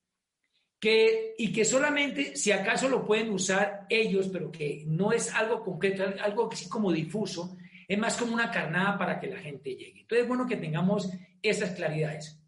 [0.81, 5.63] Que, y que solamente si acaso lo pueden usar ellos, pero que no es algo
[5.63, 7.57] concreto, algo así como difuso,
[7.87, 10.01] es más como una carnada para que la gente llegue.
[10.01, 11.11] Entonces es bueno que tengamos
[11.43, 12.41] esas claridades.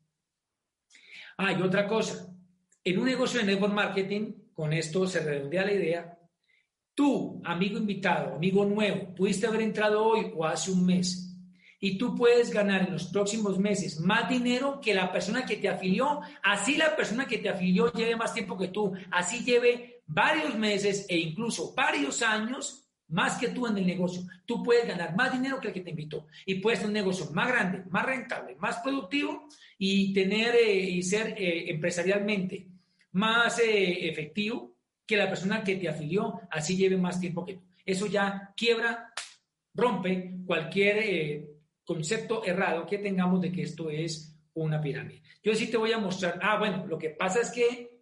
[1.37, 2.35] Ah, y otra cosa,
[2.83, 6.19] en un negocio de network marketing, con esto se redondea la idea,
[6.95, 11.31] tú, amigo invitado, amigo nuevo, pudiste haber entrado hoy o hace un mes.
[11.81, 15.69] Y tú puedes ganar en los próximos meses más dinero que la persona que te
[15.69, 20.57] afilió, así la persona que te afilió lleve más tiempo que tú, así lleve varios
[20.57, 24.23] meses e incluso varios años más que tú en el negocio.
[24.47, 26.27] Tú puedes ganar más dinero que el que te invitó.
[26.47, 29.47] Y puedes tener un negocio más grande, más rentable, más productivo
[29.79, 32.69] y tener eh, y ser eh, empresarialmente
[33.13, 34.74] más eh, efectivo
[35.07, 37.63] que la persona que te afilió, así lleve más tiempo que tú.
[37.85, 39.13] Eso ya quiebra,
[39.75, 41.47] rompe cualquier
[41.85, 45.23] concepto errado que tengamos de que esto es una pirámide.
[45.43, 48.01] Yo sí te voy a mostrar, ah, bueno, lo que pasa es que,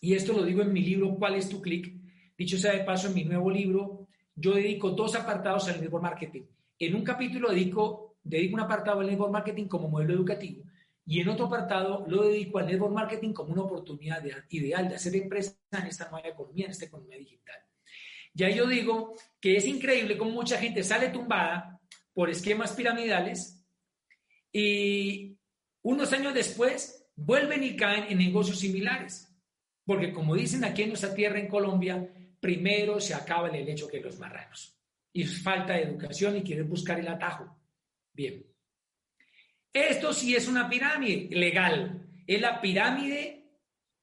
[0.00, 1.92] y esto lo digo en mi libro, ¿cuál es tu clic?
[2.36, 6.42] Dicho sea de paso, en mi nuevo libro, yo dedico dos apartados al network marketing.
[6.78, 10.64] En un capítulo dedico, dedico un apartado al network marketing como modelo educativo
[11.04, 15.16] y en otro apartado lo dedico al network marketing como una oportunidad ideal de hacer
[15.16, 17.56] empresa en esta nueva economía, en esta economía digital.
[18.34, 21.80] Ya yo digo que es increíble cómo mucha gente sale tumbada
[22.14, 23.64] por esquemas piramidales
[24.52, 25.36] y
[25.82, 29.28] unos años después vuelven y caen en negocios similares.
[29.84, 32.08] Porque como dicen aquí en nuestra tierra, en Colombia,
[32.40, 34.78] primero se acaba el hecho que los marranos.
[35.12, 37.58] Y falta de educación y quieren buscar el atajo.
[38.12, 38.51] Bien.
[39.72, 42.06] Esto sí es una pirámide legal.
[42.26, 43.46] Es la pirámide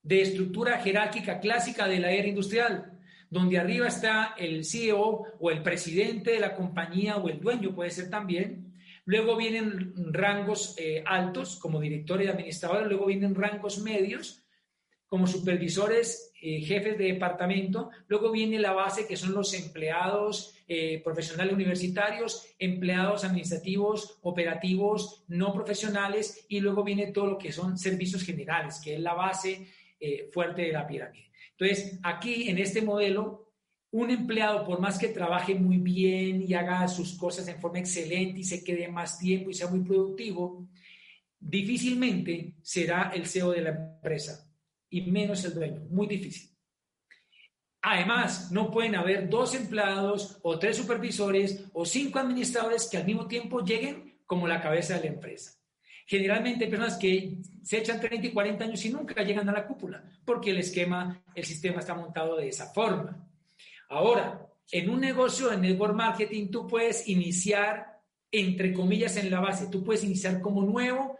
[0.01, 5.61] de estructura jerárquica clásica de la era industrial, donde arriba está el CEO o el
[5.61, 8.73] presidente de la compañía o el dueño, puede ser también.
[9.05, 14.38] Luego vienen rangos eh, altos como director y administrador, luego vienen rangos medios
[15.09, 17.89] como supervisores, eh, jefes de departamento.
[18.07, 25.51] Luego viene la base, que son los empleados eh, profesionales universitarios, empleados administrativos, operativos, no
[25.51, 29.67] profesionales, y luego viene todo lo que son servicios generales, que es la base
[29.99, 31.31] eh, fuerte de la pirámide.
[31.57, 33.51] Entonces, aquí en este modelo,
[33.91, 38.41] un empleado, por más que trabaje muy bien y haga sus cosas en forma excelente
[38.41, 40.67] y se quede más tiempo y sea muy productivo,
[41.39, 44.48] difícilmente será el CEO de la empresa
[44.89, 45.81] y menos el dueño.
[45.89, 46.49] Muy difícil.
[47.81, 53.27] Además, no pueden haber dos empleados o tres supervisores o cinco administradores que al mismo
[53.27, 55.53] tiempo lleguen como la cabeza de la empresa.
[56.05, 59.67] Generalmente hay personas que se echan 30 y 40 años y nunca llegan a la
[59.67, 63.29] cúpula, porque el esquema, el sistema está montado de esa forma.
[63.89, 69.67] Ahora, en un negocio de network marketing tú puedes iniciar, entre comillas, en la base.
[69.67, 71.18] Tú puedes iniciar como nuevo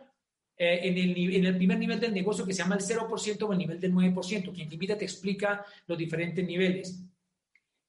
[0.61, 3.53] eh, en, el, en, el, primer nivel del negocio que se llama el 0% o
[3.53, 4.53] el nivel del 9%.
[4.53, 7.01] Quien te invita te explica los diferentes niveles.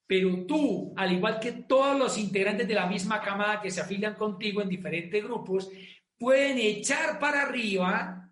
[0.06, 4.14] Pero tú, al igual que todos los integrantes de la misma camada que se afilian
[4.14, 5.68] contigo en diferentes grupos,
[6.16, 8.30] pueden echar para arriba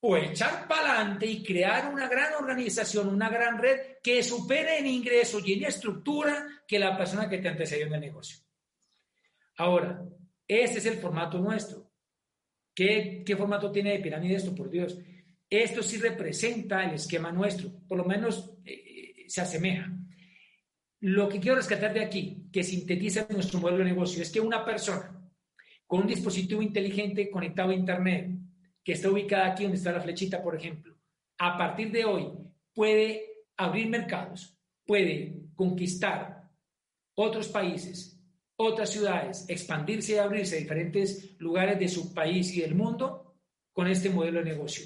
[0.00, 4.88] o echar para adelante y crear una gran organización, una gran red que supere en
[4.88, 8.38] ingresos y en estructura que la persona que te antecedió en el negocio.
[9.56, 10.02] Ahora,
[10.48, 11.87] este es el formato nuestro.
[12.78, 14.54] ¿Qué, formato tiene de pirámide esto?
[14.54, 14.96] Por Dios.
[15.50, 19.92] Esto sí representa el esquema nuestro, por lo menos eh, se asemeja.
[21.00, 24.64] Lo que quiero rescatar de aquí, que sintetiza nuestro modelo de negocio, es que una
[24.64, 25.20] persona
[25.88, 28.30] con un dispositivo inteligente conectado a Internet,
[28.84, 30.96] que está ubicada aquí donde está la flechita, por ejemplo,
[31.38, 32.28] a partir de hoy
[32.72, 33.24] puede
[33.56, 36.48] abrir mercados, puede conquistar
[37.16, 38.17] otros países,
[38.60, 43.36] otras ciudades, expandirse y abrirse a diferentes lugares de su país y del mundo
[43.72, 44.84] con este modelo de negocio.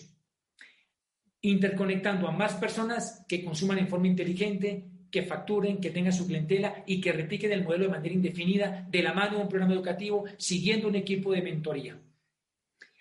[1.41, 6.85] Interconectando a más personas que consuman en forma inteligente, que facturen, que tengan su clientela
[6.87, 10.25] y que repliquen el modelo de manera indefinida de la mano de un programa educativo,
[10.37, 11.99] siguiendo un equipo de mentoría.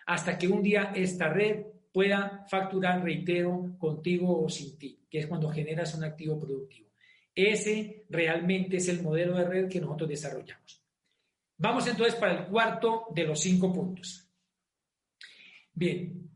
[0.05, 5.27] Hasta que un día esta red pueda facturar, reitero, contigo o sin ti, que es
[5.27, 6.90] cuando generas un activo productivo.
[7.33, 10.83] Ese realmente es el modelo de red que nosotros desarrollamos.
[11.57, 14.27] Vamos entonces para el cuarto de los cinco puntos.
[15.73, 16.31] Bien,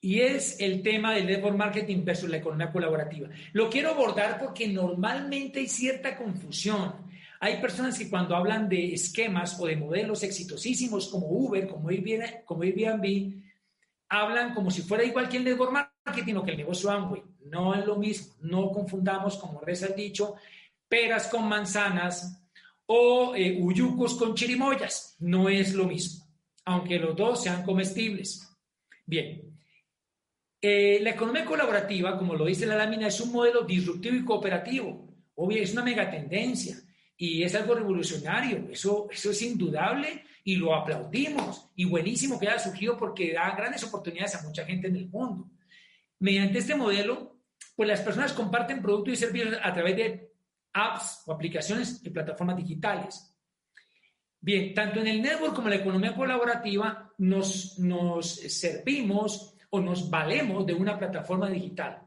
[0.00, 3.28] y es el tema del network marketing versus la economía colaborativa.
[3.52, 7.06] Lo quiero abordar porque normalmente hay cierta confusión.
[7.40, 12.44] Hay personas que cuando hablan de esquemas o de modelos exitosísimos como Uber, como Airbnb,
[12.44, 12.62] como
[14.08, 17.22] hablan como si fuera igual que el network marketing o que el negocio Amway.
[17.48, 18.34] No es lo mismo.
[18.40, 20.34] No confundamos, como reza el dicho,
[20.88, 22.42] peras con manzanas
[22.86, 23.58] o eh,
[24.18, 25.16] con chirimoyas.
[25.20, 26.26] No es lo mismo,
[26.64, 28.48] aunque los dos sean comestibles.
[29.04, 29.56] Bien,
[30.60, 35.06] eh, la economía colaborativa, como lo dice la lámina, es un modelo disruptivo y cooperativo.
[35.34, 36.76] Obvio, es una megatendencia
[37.16, 38.68] y es algo revolucionario.
[38.70, 41.70] Eso, eso es indudable y lo aplaudimos.
[41.76, 45.50] Y buenísimo que haya surgido porque da grandes oportunidades a mucha gente en el mundo.
[46.18, 47.35] Mediante este modelo,
[47.76, 50.32] pues las personas comparten productos y servicios a través de
[50.72, 53.32] apps o aplicaciones y plataformas digitales.
[54.40, 57.76] Bien, tanto en el network como en la economía colaborativa nos,
[58.38, 62.02] servimos o nos valemos de una plataforma digital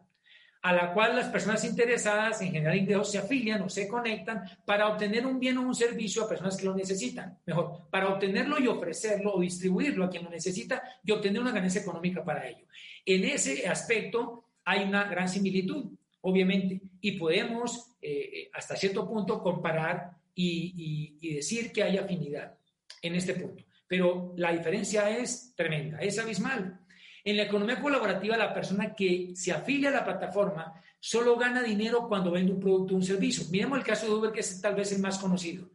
[0.61, 4.89] a la cual las personas interesadas en generar ingresos se afilian o se conectan para
[4.89, 7.37] obtener un bien o un servicio a personas que lo necesitan.
[7.45, 11.81] Mejor, para obtenerlo y ofrecerlo o distribuirlo a quien lo necesita y obtener una ganancia
[11.81, 12.65] económica para ello.
[13.05, 15.85] En ese aspecto hay una gran similitud,
[16.21, 22.55] obviamente, y podemos eh, hasta cierto punto comparar y, y decir que hay afinidad
[23.01, 23.63] en este punto.
[23.87, 26.79] Pero la diferencia es tremenda, es abismal.
[27.23, 32.07] En la economía colaborativa, la persona que se afilia a la plataforma solo gana dinero
[32.07, 33.45] cuando vende un producto o un servicio.
[33.49, 35.67] Miremos el caso de Uber, que es tal vez el más conocido.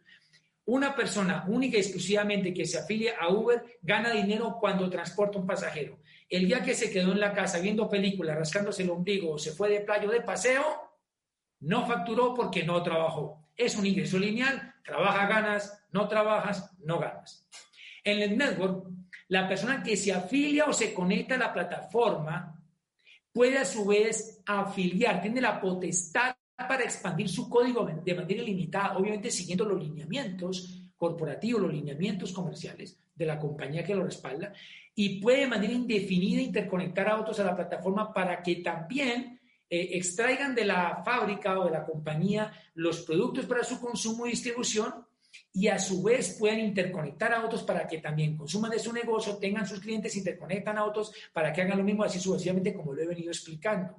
[0.66, 5.46] Una persona única y exclusivamente que se afilia a Uber gana dinero cuando transporta un
[5.46, 5.98] pasajero.
[6.34, 9.52] El día que se quedó en la casa viendo películas, rascándose el ombligo o se
[9.52, 10.64] fue de playa o de paseo,
[11.60, 13.50] no facturó porque no trabajó.
[13.56, 17.46] Es un ingreso lineal, trabaja, ganas, no trabajas, no ganas.
[18.02, 18.84] En el network,
[19.28, 22.60] la persona que se afilia o se conecta a la plataforma
[23.32, 28.98] puede a su vez afiliar, tiene la potestad para expandir su código de manera ilimitada,
[28.98, 34.52] obviamente siguiendo los lineamientos corporativos, los lineamientos comerciales de la compañía que lo respalda,
[34.94, 39.90] y puede de manera indefinida interconectar a otros a la plataforma para que también eh,
[39.92, 45.04] extraigan de la fábrica o de la compañía los productos para su consumo y distribución
[45.52, 49.36] y a su vez puedan interconectar a otros para que también consuman de su negocio,
[49.36, 53.02] tengan sus clientes, interconectan a otros para que hagan lo mismo así sucesivamente como lo
[53.02, 53.96] he venido explicando.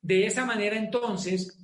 [0.00, 1.58] De esa manera entonces,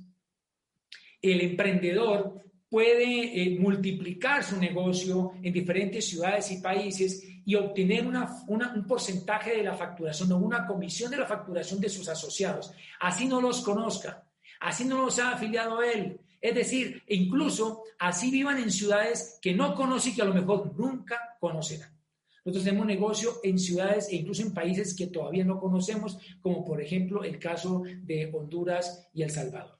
[1.21, 2.43] el emprendedor
[2.75, 9.63] puede eh, multiplicar su negocio en diferentes ciudades y países y obtener un porcentaje de
[9.63, 12.73] la facturación o una comisión de la facturación de sus asociados.
[12.99, 14.27] Así no los conozca,
[14.59, 19.73] así no los ha afiliado él, es decir, incluso así vivan en ciudades que no
[19.73, 21.97] conocen y que a lo mejor nunca conocerán.
[22.43, 26.81] Nosotros tenemos negocio en ciudades e incluso en países que todavía no conocemos, como por
[26.81, 29.79] ejemplo el caso de Honduras y El Salvador.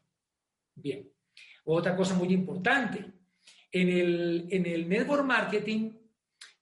[0.75, 1.09] Bien,
[1.65, 3.05] otra cosa muy importante,
[3.71, 5.91] en el, en el network marketing,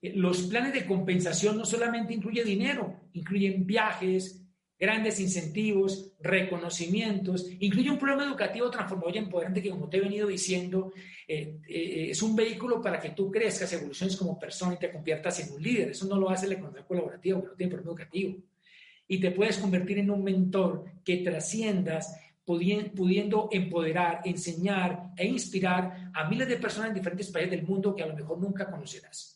[0.02, 4.44] eh, los planes de compensación no solamente incluyen dinero, incluyen viajes,
[4.78, 10.26] grandes incentivos, reconocimientos, incluye un programa educativo transformador y empoderante que, como te he venido
[10.26, 10.92] diciendo,
[11.28, 15.40] eh, eh, es un vehículo para que tú crezcas, evoluciones como persona y te conviertas
[15.40, 15.90] en un líder.
[15.90, 18.36] Eso no lo hace la economía colaborativa, porque no tiene programa educativo.
[19.06, 22.14] Y te puedes convertir en un mentor que trasciendas
[22.44, 28.02] pudiendo empoderar, enseñar e inspirar a miles de personas en diferentes países del mundo que
[28.02, 29.34] a lo mejor nunca conocerás.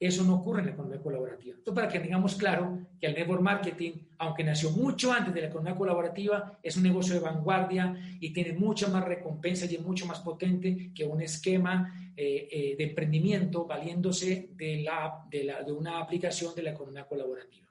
[0.00, 1.56] Eso no ocurre en la economía colaborativa.
[1.56, 5.48] Entonces, para que tengamos claro que el network marketing, aunque nació mucho antes de la
[5.48, 10.06] economía colaborativa, es un negocio de vanguardia y tiene mucha más recompensa y es mucho
[10.06, 15.98] más potente que un esquema eh, eh, de emprendimiento valiéndose de, la, de, de una
[15.98, 17.66] aplicación de la economía colaborativa.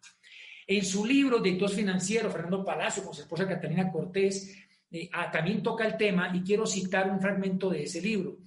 [0.70, 5.62] En su libro Director Financiero, Fernando Palacio, con su esposa Catalina Cortés, eh, ah, también
[5.62, 8.38] toca el tema y quiero citar un fragmento de ese libro.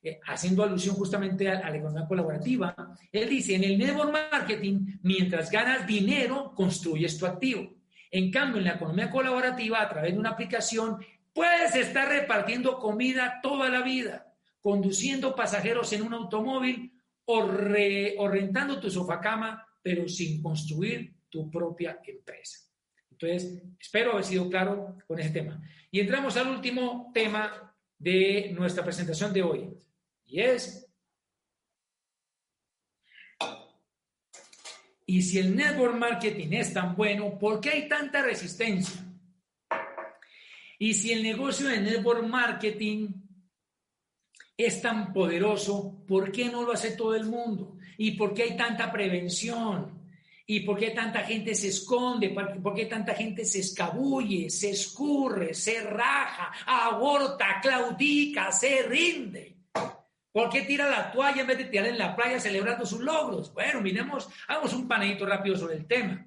[0.00, 2.74] Eh, haciendo alusión justamente a, la economía colaborativa,
[3.10, 7.74] él dice, en el network marketing, mientras ganas dinero, construyes tu activo.
[8.10, 10.98] En cambio, en la economía colaborativa, a través de una aplicación,
[11.32, 16.92] puedes estar repartiendo comida toda la vida, conduciendo pasajeros en un automóvil
[17.24, 22.67] o, o rentando tu sofá cama, pero sin construir tu propia empresa.
[23.20, 25.60] Entonces, espero haber sido claro con ese tema.
[25.90, 29.68] Y entramos al último tema de nuestra presentación de hoy.
[30.24, 30.86] Y es,
[35.04, 39.04] y si el network marketing es tan bueno, ¿por qué hay tanta resistencia?
[40.78, 43.14] Y si el negocio de network marketing
[44.56, 47.78] es tan poderoso, ¿por qué no lo hace todo el mundo?
[47.96, 49.97] ¿Y por qué hay tanta prevención?
[50.50, 52.30] ¿Y por qué tanta gente se esconde?
[52.30, 59.58] ¿Por qué tanta gente se escabulle, se escurre, se raja, aborta, claudica, se rinde?
[60.32, 63.52] ¿Por qué tira la toalla en vez de tirar en la playa celebrando sus logros?
[63.52, 66.24] Bueno, miremos, hagamos un panadito rápido sobre el tema.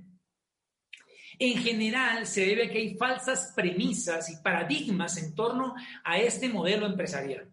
[1.40, 6.86] En general, se debe que hay falsas premisas y paradigmas en torno a este modelo
[6.86, 7.52] empresarial,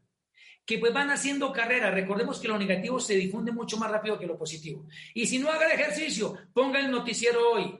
[0.69, 1.91] que pues van haciendo carrera.
[1.91, 4.87] Recordemos que lo negativo se difunde mucho más rápido que lo positivo.
[5.15, 7.79] Y si no haga el ejercicio, ponga el noticiero hoy.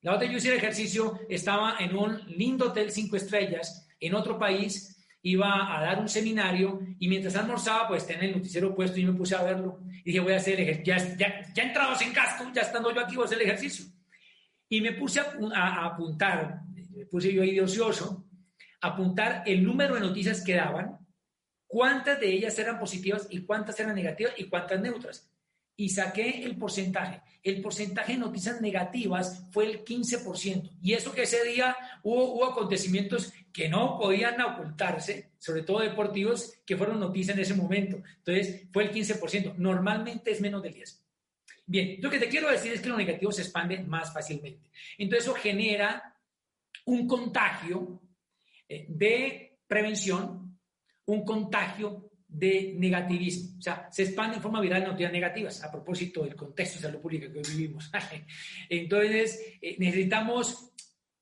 [0.00, 4.38] La otra yo hice el ejercicio, estaba en un lindo hotel cinco estrellas en otro
[4.38, 9.04] país iba a dar un seminario y mientras almorzaba, pues tenía el noticiero puesto y
[9.04, 9.80] me puse a verlo.
[10.04, 10.96] Y dije, voy a hacer el ejercicio.
[10.96, 13.84] Ya, ya, ya entrados en casco, ya estando yo aquí, voy a hacer el ejercicio.
[14.68, 18.24] Y me puse a, apuntar, me puse yo ahí de ocioso,
[18.80, 20.98] apuntar el número de noticias que daban,
[21.72, 25.26] cuántas de ellas eran positivas y cuántas eran negativas y cuántas neutras.
[25.74, 27.22] Y saqué el porcentaje.
[27.42, 30.70] El porcentaje de noticias negativas fue el 15%.
[30.82, 36.58] Y eso que ese día hubo, hubo acontecimientos que no podían ocultarse, sobre todo deportivos,
[36.66, 38.02] que fueron noticias en ese momento.
[38.18, 39.54] Entonces, fue el 15%.
[39.56, 41.00] Normalmente es menos del 10%.
[41.64, 44.68] Bien, lo que te quiero decir es que lo negativo se expande más fácilmente.
[44.98, 46.18] Entonces, eso genera
[46.84, 48.02] un contagio
[48.68, 50.51] eh, de prevención,
[51.06, 53.58] un contagio de negativismo.
[53.58, 57.00] O sea, se expande en forma viral noticias negativas, a propósito del contexto de salud
[57.00, 57.90] pública que hoy vivimos.
[58.68, 60.72] Entonces, eh, necesitamos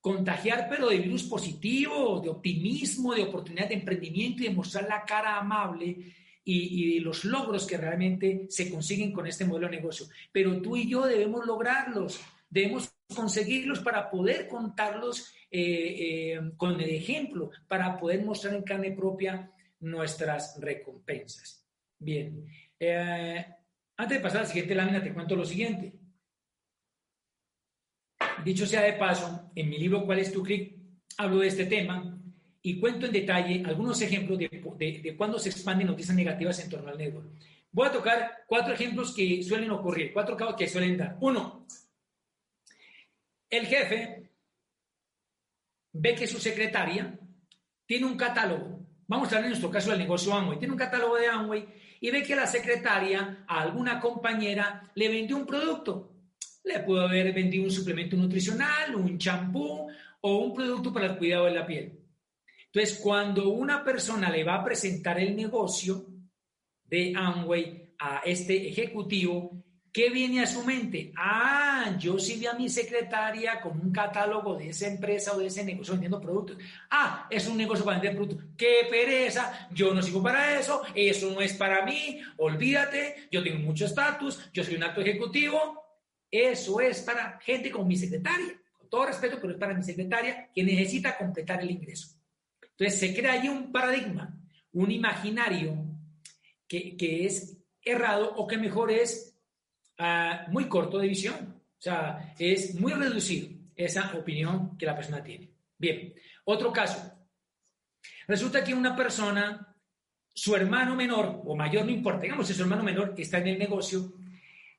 [0.00, 5.04] contagiar, pero de virus positivo, de optimismo, de oportunidad de emprendimiento y de mostrar la
[5.04, 10.06] cara amable y, los logros que realmente se consiguen con este modelo de negocio.
[10.32, 16.90] Pero tú y yo debemos lograrlos, debemos conseguirlos para poder contarlos eh, eh, con el
[16.90, 19.50] ejemplo, para poder mostrar en carne propia
[19.80, 21.66] nuestras recompensas.
[21.98, 22.46] Bien,
[22.78, 23.46] eh,
[23.96, 25.98] antes de pasar a la siguiente lámina, te cuento lo siguiente.
[28.44, 30.80] Dicho sea de paso, en mi libro ¿Cuál es tu clic?
[31.16, 32.18] hablo de este tema
[32.62, 34.48] y cuento en detalle algunos ejemplos de,
[35.02, 37.28] de, cuándo se expanden noticias negativas en torno al network.
[37.72, 41.16] Voy a tocar cuatro ejemplos que suelen ocurrir, cuatro casos que suelen dar.
[41.20, 41.66] Uno,
[43.48, 44.30] el jefe
[45.92, 47.18] ve que su secretaria
[47.86, 48.79] tiene un catálogo.
[49.10, 50.58] Vamos a hablar en nuestro caso del negocio Amway.
[50.58, 51.66] Tiene un catálogo de Amway
[52.00, 56.10] y ve que la secretaria a alguna compañera le vendió un producto
[56.64, 59.88] le pudo haber vendido un suplemento nutricional, un champú
[60.20, 61.98] o un producto para el cuidado de la piel.
[62.66, 66.06] Entonces, cuando una persona le va a presentar el negocio
[66.84, 71.12] de Amway a este ejecutivo, ¿qué viene a su mente?
[71.16, 75.46] Ah, yo sí vi a mi secretaria con un catálogo de esa empresa o de
[75.46, 76.58] ese negocio vendiendo productos.
[76.90, 78.46] Ah, es un negocio para vender productos.
[78.56, 79.68] ¡Qué pereza!
[79.72, 84.50] Yo no sigo para eso, eso no es para mí, olvídate, yo tengo mucho estatus,
[84.52, 85.80] yo soy un acto ejecutivo,
[86.30, 90.50] eso es para gente como mi secretaria, con todo respeto, pero es para mi secretaria
[90.54, 92.20] que necesita completar el ingreso.
[92.62, 94.38] Entonces se crea ahí un paradigma,
[94.72, 95.84] un imaginario
[96.66, 99.29] que, es errado o que mejor es
[100.00, 103.48] ah, muy corto de visión, o sea, es muy reducido.
[103.76, 105.50] esa opinión que la persona tiene.
[105.78, 106.12] Bien,
[106.44, 107.00] otro caso.
[108.26, 109.74] Resulta que una persona,
[110.34, 113.48] su hermano menor o mayor, no importa, digamos es su hermano menor que está en
[113.48, 114.12] el negocio,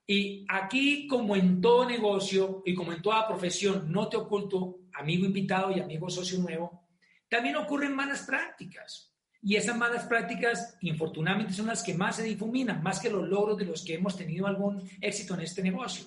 [0.06, 5.26] y aquí, como en todo negocio y como en toda profesión, no te oculto, amigo
[5.26, 6.88] invitado y amigo socio nuevo,
[7.30, 9.11] también ocurren malas prácticas.
[9.44, 13.58] Y esas malas prácticas, infortunadamente, son las que más se difuminan, más que los logros
[13.58, 16.06] de los que hemos tenido algún éxito en este negocio.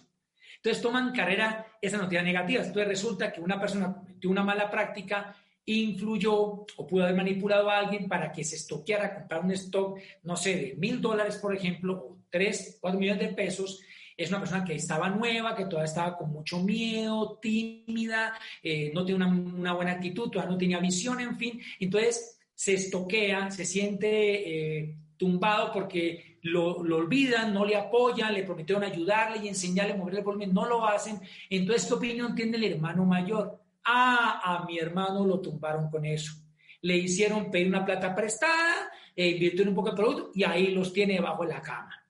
[0.57, 2.66] Entonces toman carrera esas noticias negativas.
[2.68, 7.78] Entonces resulta que una persona cometió una mala práctica, influyó o pudo haber manipulado a
[7.78, 11.95] alguien para que se estoqueara, comprar un stock, no sé, de mil dólares, por ejemplo,
[11.95, 13.82] o tres, cuatro millones de pesos.
[14.16, 18.32] Es una persona que estaba nueva, que todavía estaba con mucho miedo, tímida,
[18.62, 21.61] eh, no tiene una, una, buena actitud, todavía no tenía visión, en fin.
[21.80, 28.84] Entonces se estoquea, se siente eh, tumbado porque lo, olvidan, no le apoyan, le prometieron
[28.84, 31.20] ayudarle y enseñarle a mover el volumen, no lo hacen.
[31.48, 33.61] Entonces, ¿qué opinión tiene el hermano mayor?
[33.84, 36.34] Ah, a mi hermano lo tumbaron con eso.
[36.82, 40.68] Le hicieron pedir una plata prestada, e invirtió en un poco de producto y ahí
[40.68, 42.03] los tiene debajo de la cama.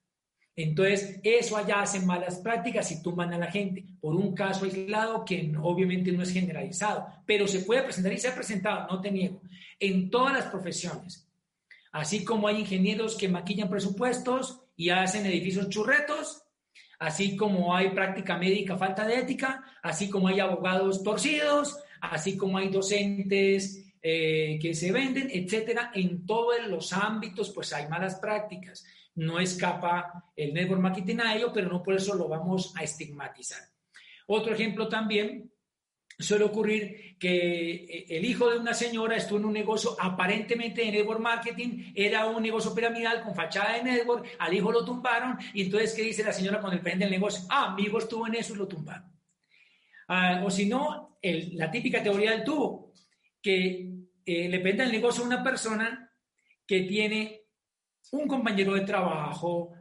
[0.56, 5.24] Entonces, eso allá hacen malas prácticas y tumban a la gente por un caso aislado
[5.24, 9.10] que obviamente no es generalizado, pero se puede presentar y se ha presentado, no te
[9.10, 9.40] niego,
[9.80, 11.26] en todas las profesiones.
[11.90, 16.42] Así como hay ingenieros que maquillan presupuestos y hacen edificios churretos,
[17.00, 22.58] así como hay práctica médica, falta de ética, así como hay abogados torcidos, así como
[22.58, 25.90] hay docentes eh, que se venden, etcétera.
[25.94, 28.84] En todos los ámbitos, pues hay malas prácticas
[29.16, 33.60] no escapa el network marketing a ello, pero no por eso lo vamos a estigmatizar.
[34.26, 35.50] Otro ejemplo también
[36.18, 40.92] suele ocurrir que eh, el hijo de una señora estuvo en un negocio aparentemente de
[40.92, 45.62] network marketing, era un negocio piramidal con fachada de network, al hijo lo tumbaron y
[45.62, 47.44] entonces, ¿qué dice la señora cuando depende del negocio?
[47.48, 49.12] Ah, mi hijo estuvo en eso y lo tumbaron.
[50.08, 52.92] Ah, o si no, la típica teoría del tubo,
[53.40, 53.90] que
[54.24, 56.10] eh, le vende el negocio a una persona
[56.66, 57.43] que tiene
[58.14, 59.72] un compañero de trabajo,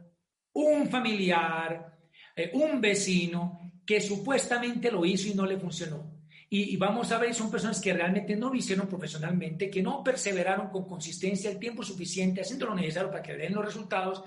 [0.54, 1.98] un familiar,
[2.34, 6.12] eh, un vecino que supuestamente lo hizo y no le funcionó.
[6.50, 10.68] Y, vamos a ver, son personas que realmente no lo hicieron profesionalmente, que no perseveraron
[10.68, 14.22] con consistencia el tiempo suficiente, haciendo lo necesario para que den los resultados,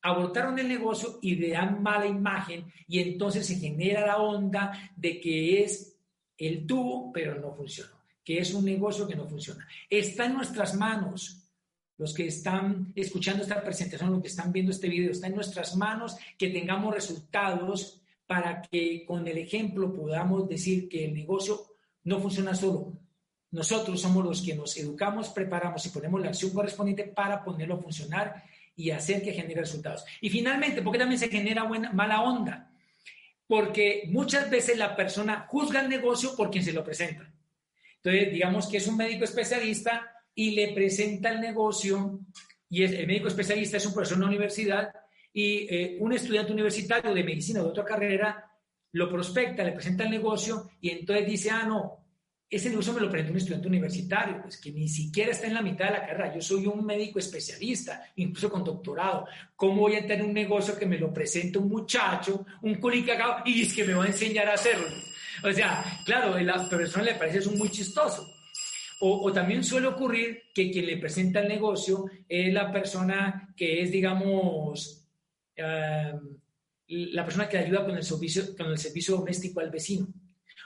[0.00, 5.64] abortaron el negocio y le mala imagen y entonces se genera la onda de que
[5.64, 5.98] es
[6.38, 9.66] el tubo, pero no funcionó, que es un negocio que no funciona.
[9.90, 11.45] Está en nuestras manos
[11.98, 15.76] los que están escuchando esta presentación, los que están viendo este video, está en nuestras
[15.76, 21.74] manos que tengamos resultados para que con el ejemplo podamos decir que el negocio
[22.04, 22.92] no funciona solo.
[23.50, 27.82] Nosotros somos los que nos educamos, preparamos y ponemos la acción correspondiente para ponerlo a
[27.82, 28.42] funcionar
[28.74, 30.04] y hacer que genere resultados.
[30.20, 32.70] Y finalmente, porque también se genera buena, mala onda?
[33.46, 37.32] Porque muchas veces la persona juzga el negocio por quien se lo presenta.
[37.96, 42.20] Entonces, digamos que es un médico especialista y le presenta el negocio,
[42.68, 44.92] y el médico especialista es un profesor en una universidad,
[45.32, 48.44] y eh, un estudiante universitario de medicina o de otra carrera
[48.92, 52.04] lo prospecta, le presenta el negocio, y entonces dice, ah, no,
[52.48, 55.62] ese negocio me lo presenta un estudiante universitario, pues que ni siquiera está en la
[55.62, 56.34] mitad de la carrera.
[56.34, 59.26] Yo soy un médico especialista, incluso con doctorado.
[59.56, 63.62] ¿Cómo voy a tener un negocio que me lo presenta un muchacho, un culicagado, y
[63.62, 64.86] es que me va a enseñar a hacerlo?
[65.42, 68.35] O sea, claro, a la persona le parece eso muy chistoso.
[68.98, 73.90] O, también suele ocurrir que quien le presenta el negocio es la persona que es,
[73.90, 75.06] digamos,
[75.54, 76.38] em,
[76.88, 80.08] la persona que le ayuda con el, servicio, con el servicio doméstico al vecino,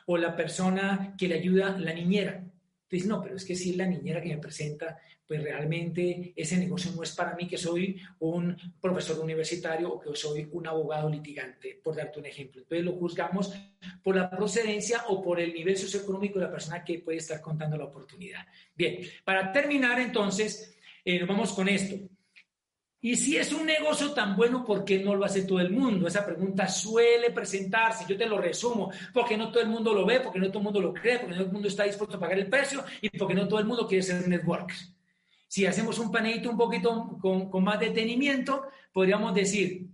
[0.06, 2.49] o la persona que le ayuda, la niñera.
[2.90, 6.90] Entonces, no, pero es que si la niñera que me presenta, pues realmente ese negocio
[6.90, 11.78] no es para mí que soy un profesor universitario o que soy un abogado litigante,
[11.84, 12.62] por darte un ejemplo.
[12.62, 13.54] Entonces lo juzgamos
[14.02, 17.76] por la procedencia o por el nivel socioeconómico de la persona que puede estar contando
[17.76, 18.44] la oportunidad.
[18.74, 21.94] Bien, para terminar entonces, eh, nos vamos con esto.
[23.02, 26.06] Y si es un negocio tan bueno, ¿por qué no lo hace todo el mundo?
[26.06, 30.20] Esa pregunta suele presentarse, yo te lo resumo, porque no todo el mundo lo ve,
[30.20, 32.20] porque no todo el mundo lo cree, porque no todo el mundo está dispuesto a
[32.20, 34.74] pagar el precio y porque no todo el mundo quiere ser network.
[35.48, 39.88] Si hacemos un panelito un poquito con, más detenimiento, podríamos decir,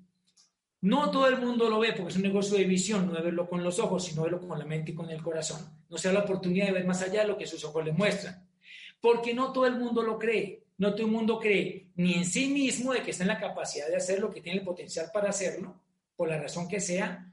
[0.80, 3.48] no todo el mundo lo ve porque es un negocio de visión, no de verlo
[3.48, 5.60] con los ojos, sino verlo con la mente y con el corazón.
[5.88, 8.44] No sea la oportunidad de ver más allá de lo que sus ojos le muestran.
[9.00, 10.65] Porque no todo el mundo lo cree.
[10.78, 13.88] No todo el mundo cree ni en sí mismo de que está en la capacidad
[13.88, 15.80] de hacer lo que tiene el potencial para hacerlo,
[16.14, 17.32] por la razón que sea,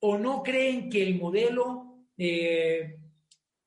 [0.00, 2.98] o no creen que el modelo eh,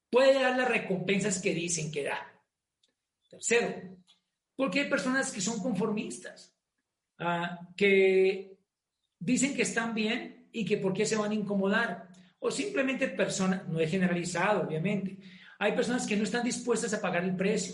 [0.10, 2.20] puede dar las recompensas que dicen que da.
[3.30, 3.98] Tercero,
[4.56, 6.54] porque hay personas que son conformistas,
[7.20, 8.58] ah, que
[9.20, 12.10] dicen que están bien y que por qué se van a incomodar,
[12.46, 15.18] O simplemente personas, no he generalizado, obviamente.
[15.60, 17.74] Hay personas que no están dispuestas a pagar el precio,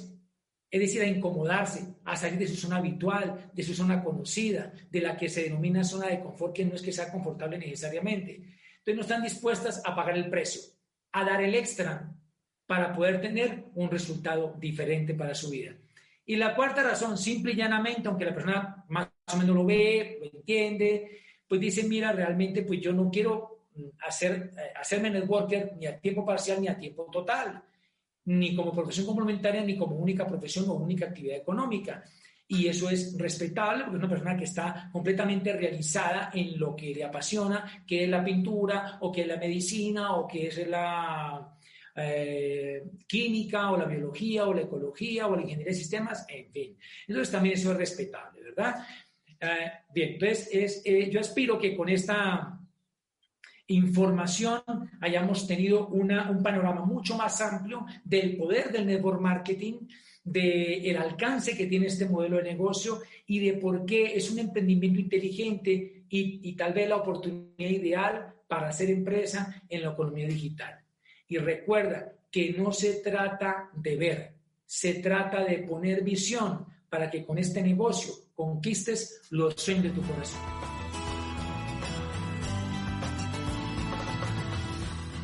[0.72, 5.02] es decir, a incomodarse, a salir de su zona habitual, de su zona conocida, de
[5.02, 8.36] la que se denomina zona de confort, que no es que sea confortable necesariamente.
[8.36, 10.62] Entonces no están dispuestas a pagar el precio,
[11.12, 12.14] a dar el extra
[12.68, 15.76] para poder tener un resultado diferente para su vida.
[16.24, 20.20] Y la cuarta razón, simple y llanamente, aunque la persona más o menos lo ve,
[20.22, 25.74] lo entiende, pues dice, mira, realmente pues yo no quiero mm, hacer, eh, hacerme networker
[25.80, 27.64] ni a tiempo parcial ni a tiempo total,
[28.30, 32.04] ni como profesión complementaria, ni como única profesión o única actividad económica.
[32.48, 36.94] Y eso es respetable porque es una persona que está completamente realizada en lo que
[36.94, 41.56] le apasiona, que es la pintura o que es la medicina o que es la,
[41.96, 46.78] eh, química o la biología o la ecología o la ingeniería de sistemas, en fin.
[47.08, 48.86] Entonces también eso es respetable, ¿verdad?
[49.40, 52.59] Eh, bien, entonces es, eh, yo aspiro que con esta
[53.70, 54.62] información
[55.00, 59.88] hayamos tenido una, un panorama mucho más amplio del poder del network marketing,
[60.24, 64.40] del el alcance que tiene este modelo de negocio y de por qué es un
[64.40, 70.28] emprendimiento inteligente y, y tal vez la oportunidad ideal para hacer empresa en la economía
[70.28, 70.80] digital.
[71.28, 74.34] Y recuerda que no se trata de ver,
[74.66, 80.02] se trata de poner visión para que con este negocio conquistes los sueños de tu
[80.02, 80.79] corazón.